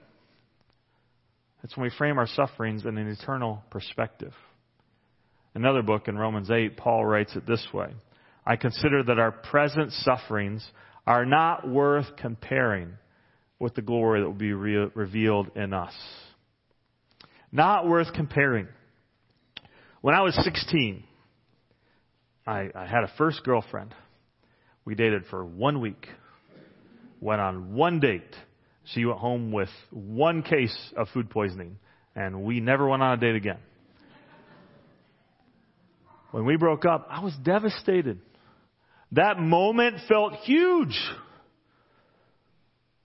[1.64, 4.34] It's when we frame our sufferings in an eternal perspective.
[5.56, 7.90] Another book in Romans 8, Paul writes it this way.
[8.46, 10.66] I consider that our present sufferings
[11.06, 12.94] are not worth comparing
[13.60, 15.94] with the glory that will be re- revealed in us.
[17.52, 18.68] Not worth comparing.
[20.02, 21.04] When I was 16,
[22.48, 23.94] I, I had a first girlfriend.
[24.86, 26.08] We dated for one week.
[27.20, 28.34] Went on one date.
[28.94, 31.78] She went home with one case of food poisoning,
[32.16, 33.60] and we never went on a date again.
[36.32, 38.20] When we broke up, I was devastated.
[39.12, 40.98] That moment felt huge.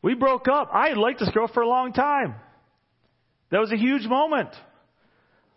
[0.04, 0.68] We broke up.
[0.70, 2.34] I had liked this girl for a long time.
[3.50, 4.50] That was a huge moment.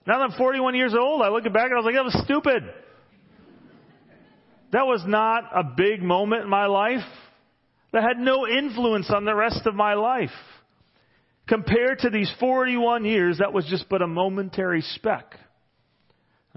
[0.06, 2.18] Now that I'm 41 years old, I look back and I was like, that was
[2.24, 2.64] stupid.
[4.72, 7.04] That was not a big moment in my life.
[7.92, 10.30] That had no influence on the rest of my life.
[11.46, 15.36] Compared to these 41 years, that was just but a momentary speck.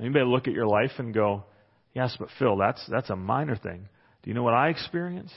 [0.01, 1.43] You may look at your life and go,
[1.93, 3.89] yes, but Phil, that's, that's a minor thing.
[4.23, 5.35] Do you know what I experienced?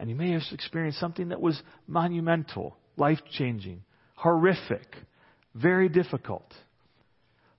[0.00, 3.82] And you may have experienced something that was monumental, life changing,
[4.14, 4.86] horrific,
[5.54, 6.54] very difficult.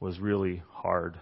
[0.00, 1.18] was really hard.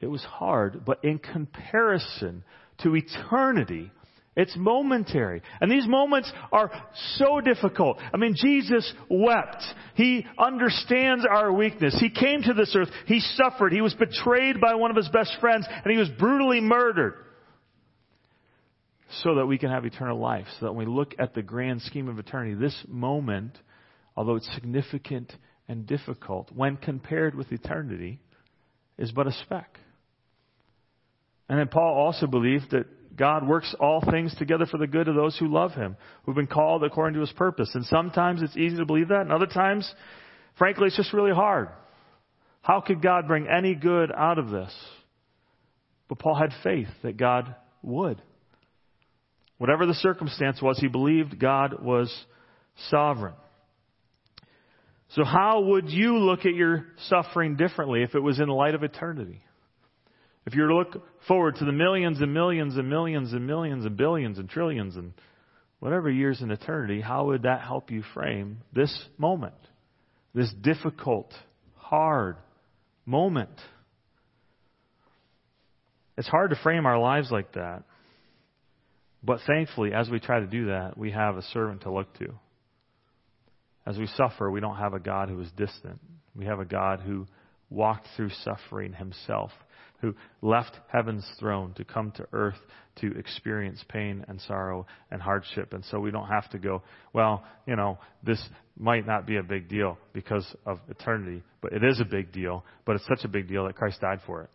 [0.00, 2.44] It was hard, but in comparison
[2.82, 3.90] to eternity,
[4.36, 5.40] It's momentary.
[5.62, 6.70] And these moments are
[7.14, 7.98] so difficult.
[8.12, 9.62] I mean, Jesus wept.
[9.94, 11.96] He understands our weakness.
[11.98, 12.90] He came to this earth.
[13.06, 13.72] He suffered.
[13.72, 17.14] He was betrayed by one of his best friends and he was brutally murdered.
[19.22, 20.46] So that we can have eternal life.
[20.60, 23.56] So that when we look at the grand scheme of eternity, this moment,
[24.16, 25.32] although it's significant
[25.68, 28.20] and difficult, when compared with eternity,
[28.98, 29.78] is but a speck.
[31.48, 35.14] And then Paul also believed that God works all things together for the good of
[35.14, 37.70] those who love Him, who've been called according to His purpose.
[37.74, 39.90] And sometimes it's easy to believe that, and other times,
[40.58, 41.68] frankly, it's just really hard.
[42.62, 44.74] How could God bring any good out of this?
[46.08, 48.20] But Paul had faith that God would.
[49.58, 52.12] Whatever the circumstance was, he believed God was
[52.90, 53.34] sovereign.
[55.16, 58.74] So how would you look at your suffering differently if it was in the light
[58.74, 59.42] of eternity?
[60.44, 63.86] If you were to look forward to the millions and millions and millions and millions
[63.86, 65.14] and billions and trillions and
[65.80, 69.54] whatever years in eternity, how would that help you frame this moment?
[70.34, 71.32] This difficult,
[71.76, 72.36] hard
[73.06, 73.58] moment.
[76.18, 77.84] It's hard to frame our lives like that.
[79.24, 82.34] But thankfully, as we try to do that, we have a servant to look to.
[83.86, 86.00] As we suffer, we don't have a God who is distant.
[86.34, 87.26] We have a God who
[87.70, 89.50] walked through suffering himself
[90.00, 92.58] who left heaven's throne to come to earth
[92.96, 95.72] to experience pain and sorrow and hardship.
[95.72, 96.82] And so we don't have to go,
[97.12, 98.42] well, you know, this
[98.78, 102.64] might not be a big deal because of eternity, but it is a big deal.
[102.84, 104.50] But it's such a big deal that Christ died for it.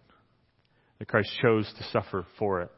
[0.99, 2.71] That Christ chose to suffer for it.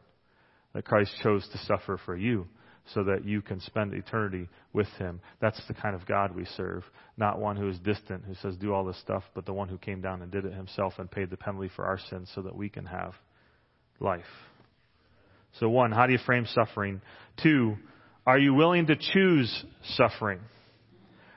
[0.74, 2.47] That Christ chose to suffer for you
[2.93, 5.21] so that you can spend eternity with Him.
[5.39, 6.84] That's the kind of God we serve.
[7.17, 9.77] Not one who is distant, who says, do all this stuff, but the one who
[9.77, 12.55] came down and did it Himself and paid the penalty for our sins so that
[12.55, 13.13] we can have
[13.99, 14.23] life.
[15.59, 17.01] So, one, how do you frame suffering?
[17.41, 17.75] Two,
[18.25, 19.65] are you willing to choose
[19.95, 20.39] suffering?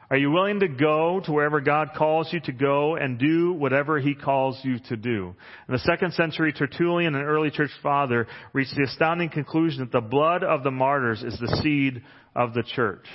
[0.08, 3.98] Are you willing to go to wherever God calls you to go and do whatever
[3.98, 5.34] He calls you to do?
[5.68, 10.00] In the second century Tertullian, an early church father, reached the astounding conclusion that the
[10.00, 12.02] blood of the martyrs is the seed
[12.36, 13.06] of the church.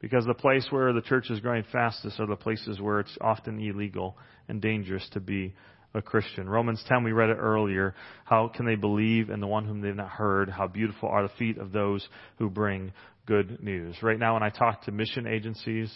[0.00, 3.58] Because the place where the church is growing fastest are the places where it's often
[3.58, 4.16] illegal
[4.48, 5.52] and dangerous to be
[5.94, 6.48] a Christian.
[6.48, 7.94] Romans 10, we read it earlier.
[8.24, 10.48] How can they believe in the one whom they've not heard?
[10.48, 12.06] How beautiful are the feet of those
[12.38, 12.92] who bring
[13.26, 13.96] good news.
[14.02, 15.92] Right now, when I talk to mission agencies,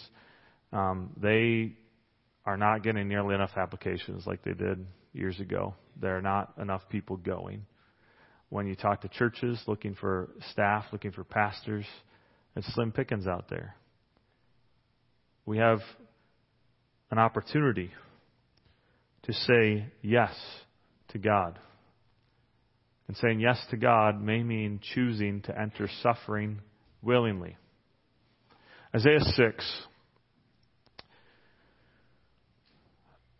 [0.71, 1.73] um, they
[2.45, 5.75] are not getting nearly enough applications like they did years ago.
[5.99, 7.65] There are not enough people going.
[8.49, 11.85] When you talk to churches looking for staff, looking for pastors,
[12.55, 13.75] it's slim pickings out there.
[15.45, 15.79] We have
[17.11, 17.91] an opportunity
[19.23, 20.33] to say yes
[21.09, 21.59] to God.
[23.07, 26.59] And saying yes to God may mean choosing to enter suffering
[27.01, 27.57] willingly.
[28.95, 29.87] Isaiah 6.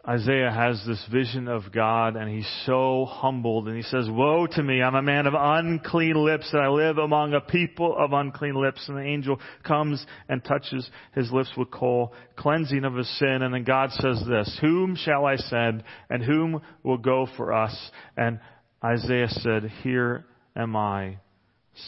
[0.09, 4.63] Isaiah has this vision of God and he's so humbled and he says, Woe to
[4.63, 8.55] me, I'm a man of unclean lips and I live among a people of unclean
[8.55, 8.87] lips.
[8.87, 13.41] And the angel comes and touches his lips with coal, cleansing of his sin.
[13.41, 17.75] And then God says this, Whom shall I send and whom will go for us?
[18.15, 18.39] And
[18.81, 21.17] Isaiah said, Here am I,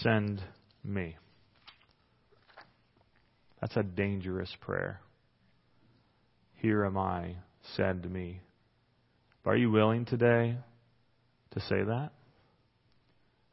[0.02, 0.42] send
[0.84, 1.16] me.
[3.62, 5.02] That's a dangerous prayer.
[6.56, 7.36] Here am I,
[7.76, 8.42] send me.
[9.44, 10.58] But are you willing today
[11.52, 12.12] to say that?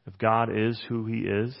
[0.05, 1.55] If God is who He is,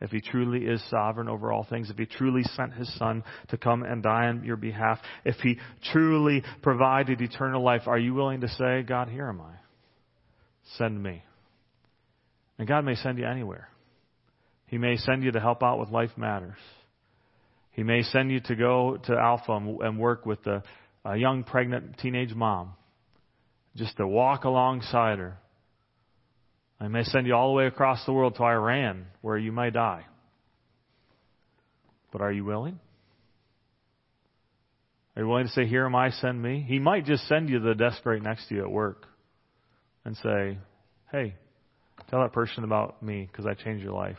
[0.00, 3.58] if He truly is sovereign over all things, if He truly sent His Son to
[3.58, 5.58] come and die on your behalf, if He
[5.92, 9.54] truly provided eternal life, are you willing to say, God, here am I?
[10.76, 11.22] Send me.
[12.58, 13.68] And God may send you anywhere.
[14.66, 16.58] He may send you to help out with Life Matters.
[17.72, 20.62] He may send you to go to Alpha and work with a,
[21.04, 22.72] a young pregnant teenage mom,
[23.76, 25.38] just to walk alongside her.
[26.80, 29.70] He may send you all the way across the world to Iran, where you may
[29.70, 30.06] die.
[32.10, 32.80] But are you willing?
[35.14, 36.64] Are you willing to say, Here am I, send me?
[36.66, 39.06] He might just send you the desk right next to you at work
[40.04, 40.58] and say,
[41.12, 41.34] Hey,
[42.08, 44.16] tell that person about me because I changed your life.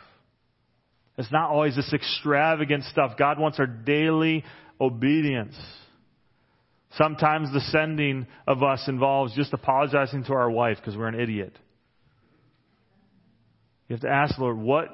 [1.22, 3.12] It's not always this extravagant stuff.
[3.16, 4.44] God wants our daily
[4.80, 5.56] obedience.
[6.94, 11.56] Sometimes the sending of us involves just apologizing to our wife because we're an idiot.
[13.88, 14.88] You have to ask Lord, what,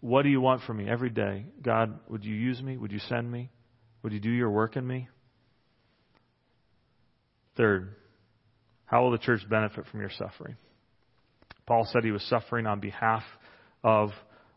[0.00, 1.44] what do you want from me every day?
[1.60, 2.76] God, would you use me?
[2.76, 3.50] Would you send me?
[4.04, 5.08] Would you do your work in me?
[7.56, 7.96] Third,
[8.84, 10.54] how will the church benefit from your suffering?
[11.66, 13.24] Paul said he was suffering on behalf
[13.82, 14.10] of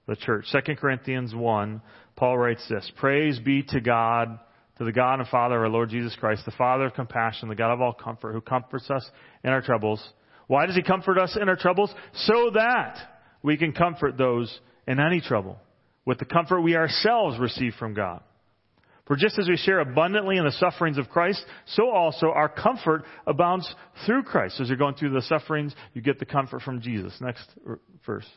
[0.08, 0.46] the church.
[0.52, 1.82] 2 Corinthians 1,
[2.16, 4.40] Paul writes this, Praise be to God,
[4.78, 7.56] to the God and Father of our Lord Jesus Christ, the Father of compassion, the
[7.56, 9.08] God of all comfort, who comforts us
[9.44, 10.06] in our troubles.
[10.48, 11.94] Why does he comfort us in our troubles?
[12.14, 12.98] So that
[13.44, 15.58] we can comfort those in any trouble
[16.06, 18.22] with the comfort we ourselves receive from God.
[19.08, 23.04] For just as we share abundantly in the sufferings of Christ, so also our comfort
[23.26, 23.74] abounds
[24.06, 24.60] through Christ.
[24.60, 27.14] As you're going through the sufferings, you get the comfort from Jesus.
[27.22, 27.50] Next
[28.06, 28.28] verse.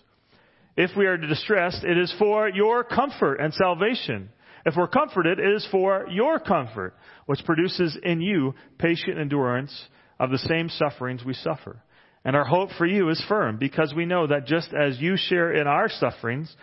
[0.76, 4.30] If we are distressed, it is for your comfort and salvation.
[4.64, 6.94] If we're comforted, it is for your comfort,
[7.26, 11.82] which produces in you patient endurance of the same sufferings we suffer.
[12.24, 15.52] And our hope for you is firm, because we know that just as you share
[15.52, 16.54] in our sufferings,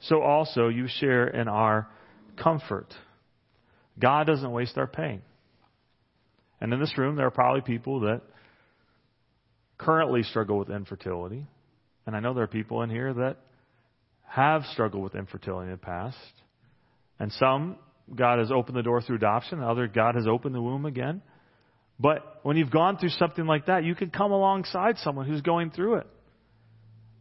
[0.00, 1.88] so also you share in our
[2.36, 2.92] comfort.
[3.98, 5.22] God doesn't waste our pain.
[6.60, 8.22] And in this room, there are probably people that
[9.78, 11.46] currently struggle with infertility.
[12.06, 13.36] And I know there are people in here that
[14.34, 16.16] have struggled with infertility in the past.
[17.20, 17.76] And some,
[18.12, 19.60] God has opened the door through adoption.
[19.60, 21.22] The Other, God has opened the womb again.
[22.00, 25.70] But when you've gone through something like that, you can come alongside someone who's going
[25.70, 26.06] through it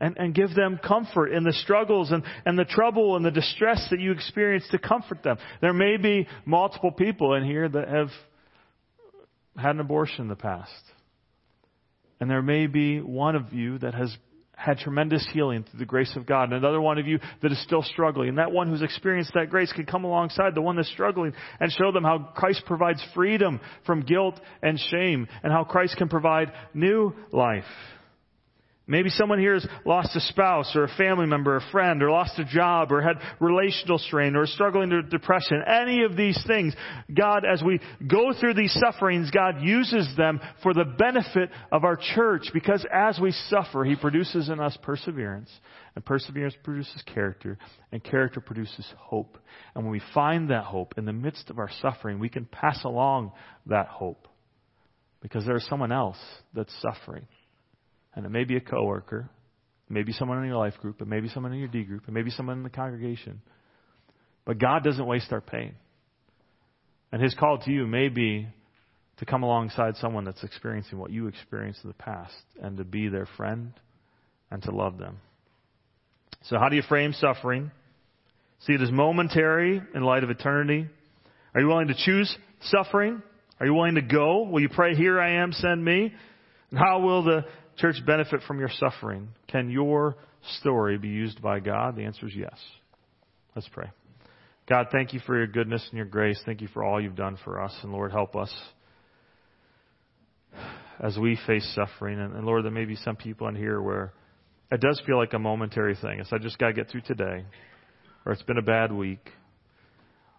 [0.01, 3.87] and, and give them comfort in the struggles and, and the trouble and the distress
[3.91, 5.37] that you experience to comfort them.
[5.61, 8.09] There may be multiple people in here that have
[9.55, 10.71] had an abortion in the past.
[12.19, 14.15] And there may be one of you that has
[14.55, 17.61] had tremendous healing through the grace of God, and another one of you that is
[17.63, 18.29] still struggling.
[18.29, 21.71] And that one who's experienced that grace can come alongside the one that's struggling and
[21.71, 26.51] show them how Christ provides freedom from guilt and shame, and how Christ can provide
[26.73, 27.65] new life.
[28.93, 32.11] Maybe someone here has lost a spouse or a family member, or a friend, or
[32.11, 35.63] lost a job, or had relational strain, or struggling with depression.
[35.65, 36.75] Any of these things,
[37.11, 41.97] God, as we go through these sufferings, God uses them for the benefit of our
[42.13, 45.49] church because as we suffer, He produces in us perseverance,
[45.95, 47.57] and perseverance produces character,
[47.91, 49.39] and character produces hope.
[49.73, 52.83] And when we find that hope in the midst of our suffering, we can pass
[52.83, 53.31] along
[53.65, 54.27] that hope
[55.19, 56.19] because there is someone else
[56.53, 57.25] that's suffering.
[58.15, 59.29] And it may be a coworker,
[59.89, 62.11] maybe someone in your life group, it may be someone in your D group, it
[62.11, 63.41] may be someone in the congregation.
[64.45, 65.75] But God doesn't waste our pain.
[67.11, 68.47] And His call to you may be
[69.17, 73.07] to come alongside someone that's experiencing what you experienced in the past and to be
[73.07, 73.73] their friend
[74.51, 75.19] and to love them.
[76.43, 77.71] So, how do you frame suffering?
[78.61, 80.87] See it as momentary in light of eternity.
[81.53, 83.21] Are you willing to choose suffering?
[83.59, 84.43] Are you willing to go?
[84.43, 86.13] Will you pray, Here I am, send me?
[86.71, 87.45] And how will the
[87.77, 89.29] church benefit from your suffering?
[89.47, 90.15] Can your
[90.59, 91.95] story be used by God?
[91.95, 92.57] The answer is yes.
[93.55, 93.89] Let's pray.
[94.67, 96.41] God, thank you for your goodness and your grace.
[96.45, 97.77] Thank you for all you've done for us.
[97.83, 98.53] And Lord, help us
[100.99, 102.19] as we face suffering.
[102.19, 104.13] And, and Lord, there may be some people in here where
[104.71, 106.19] it does feel like a momentary thing.
[106.19, 107.45] It's I just got to get through today,
[108.25, 109.29] or it's been a bad week.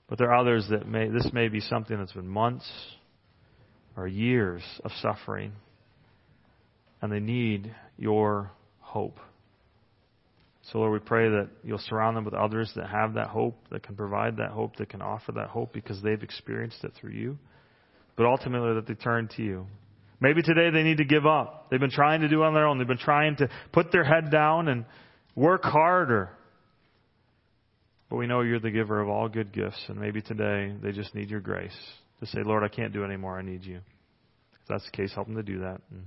[0.08, 2.68] But there are others that may, this may be something that's been months
[3.96, 5.52] or years of suffering
[7.04, 8.50] and they need your
[8.80, 9.18] hope.
[10.62, 13.82] So, Lord, we pray that you'll surround them with others that have that hope, that
[13.82, 17.38] can provide that hope, that can offer that hope because they've experienced it through you.
[18.16, 19.66] But ultimately, that they turn to you.
[20.18, 21.66] Maybe today they need to give up.
[21.70, 22.78] They've been trying to do on their own.
[22.78, 24.86] They've been trying to put their head down and
[25.36, 26.30] work harder.
[28.08, 31.14] But we know you're the giver of all good gifts, and maybe today they just
[31.14, 31.76] need your grace
[32.20, 33.38] to say, Lord, I can't do it anymore.
[33.38, 33.76] I need you.
[33.76, 35.82] If that's the case, help them to do that.
[35.90, 36.06] And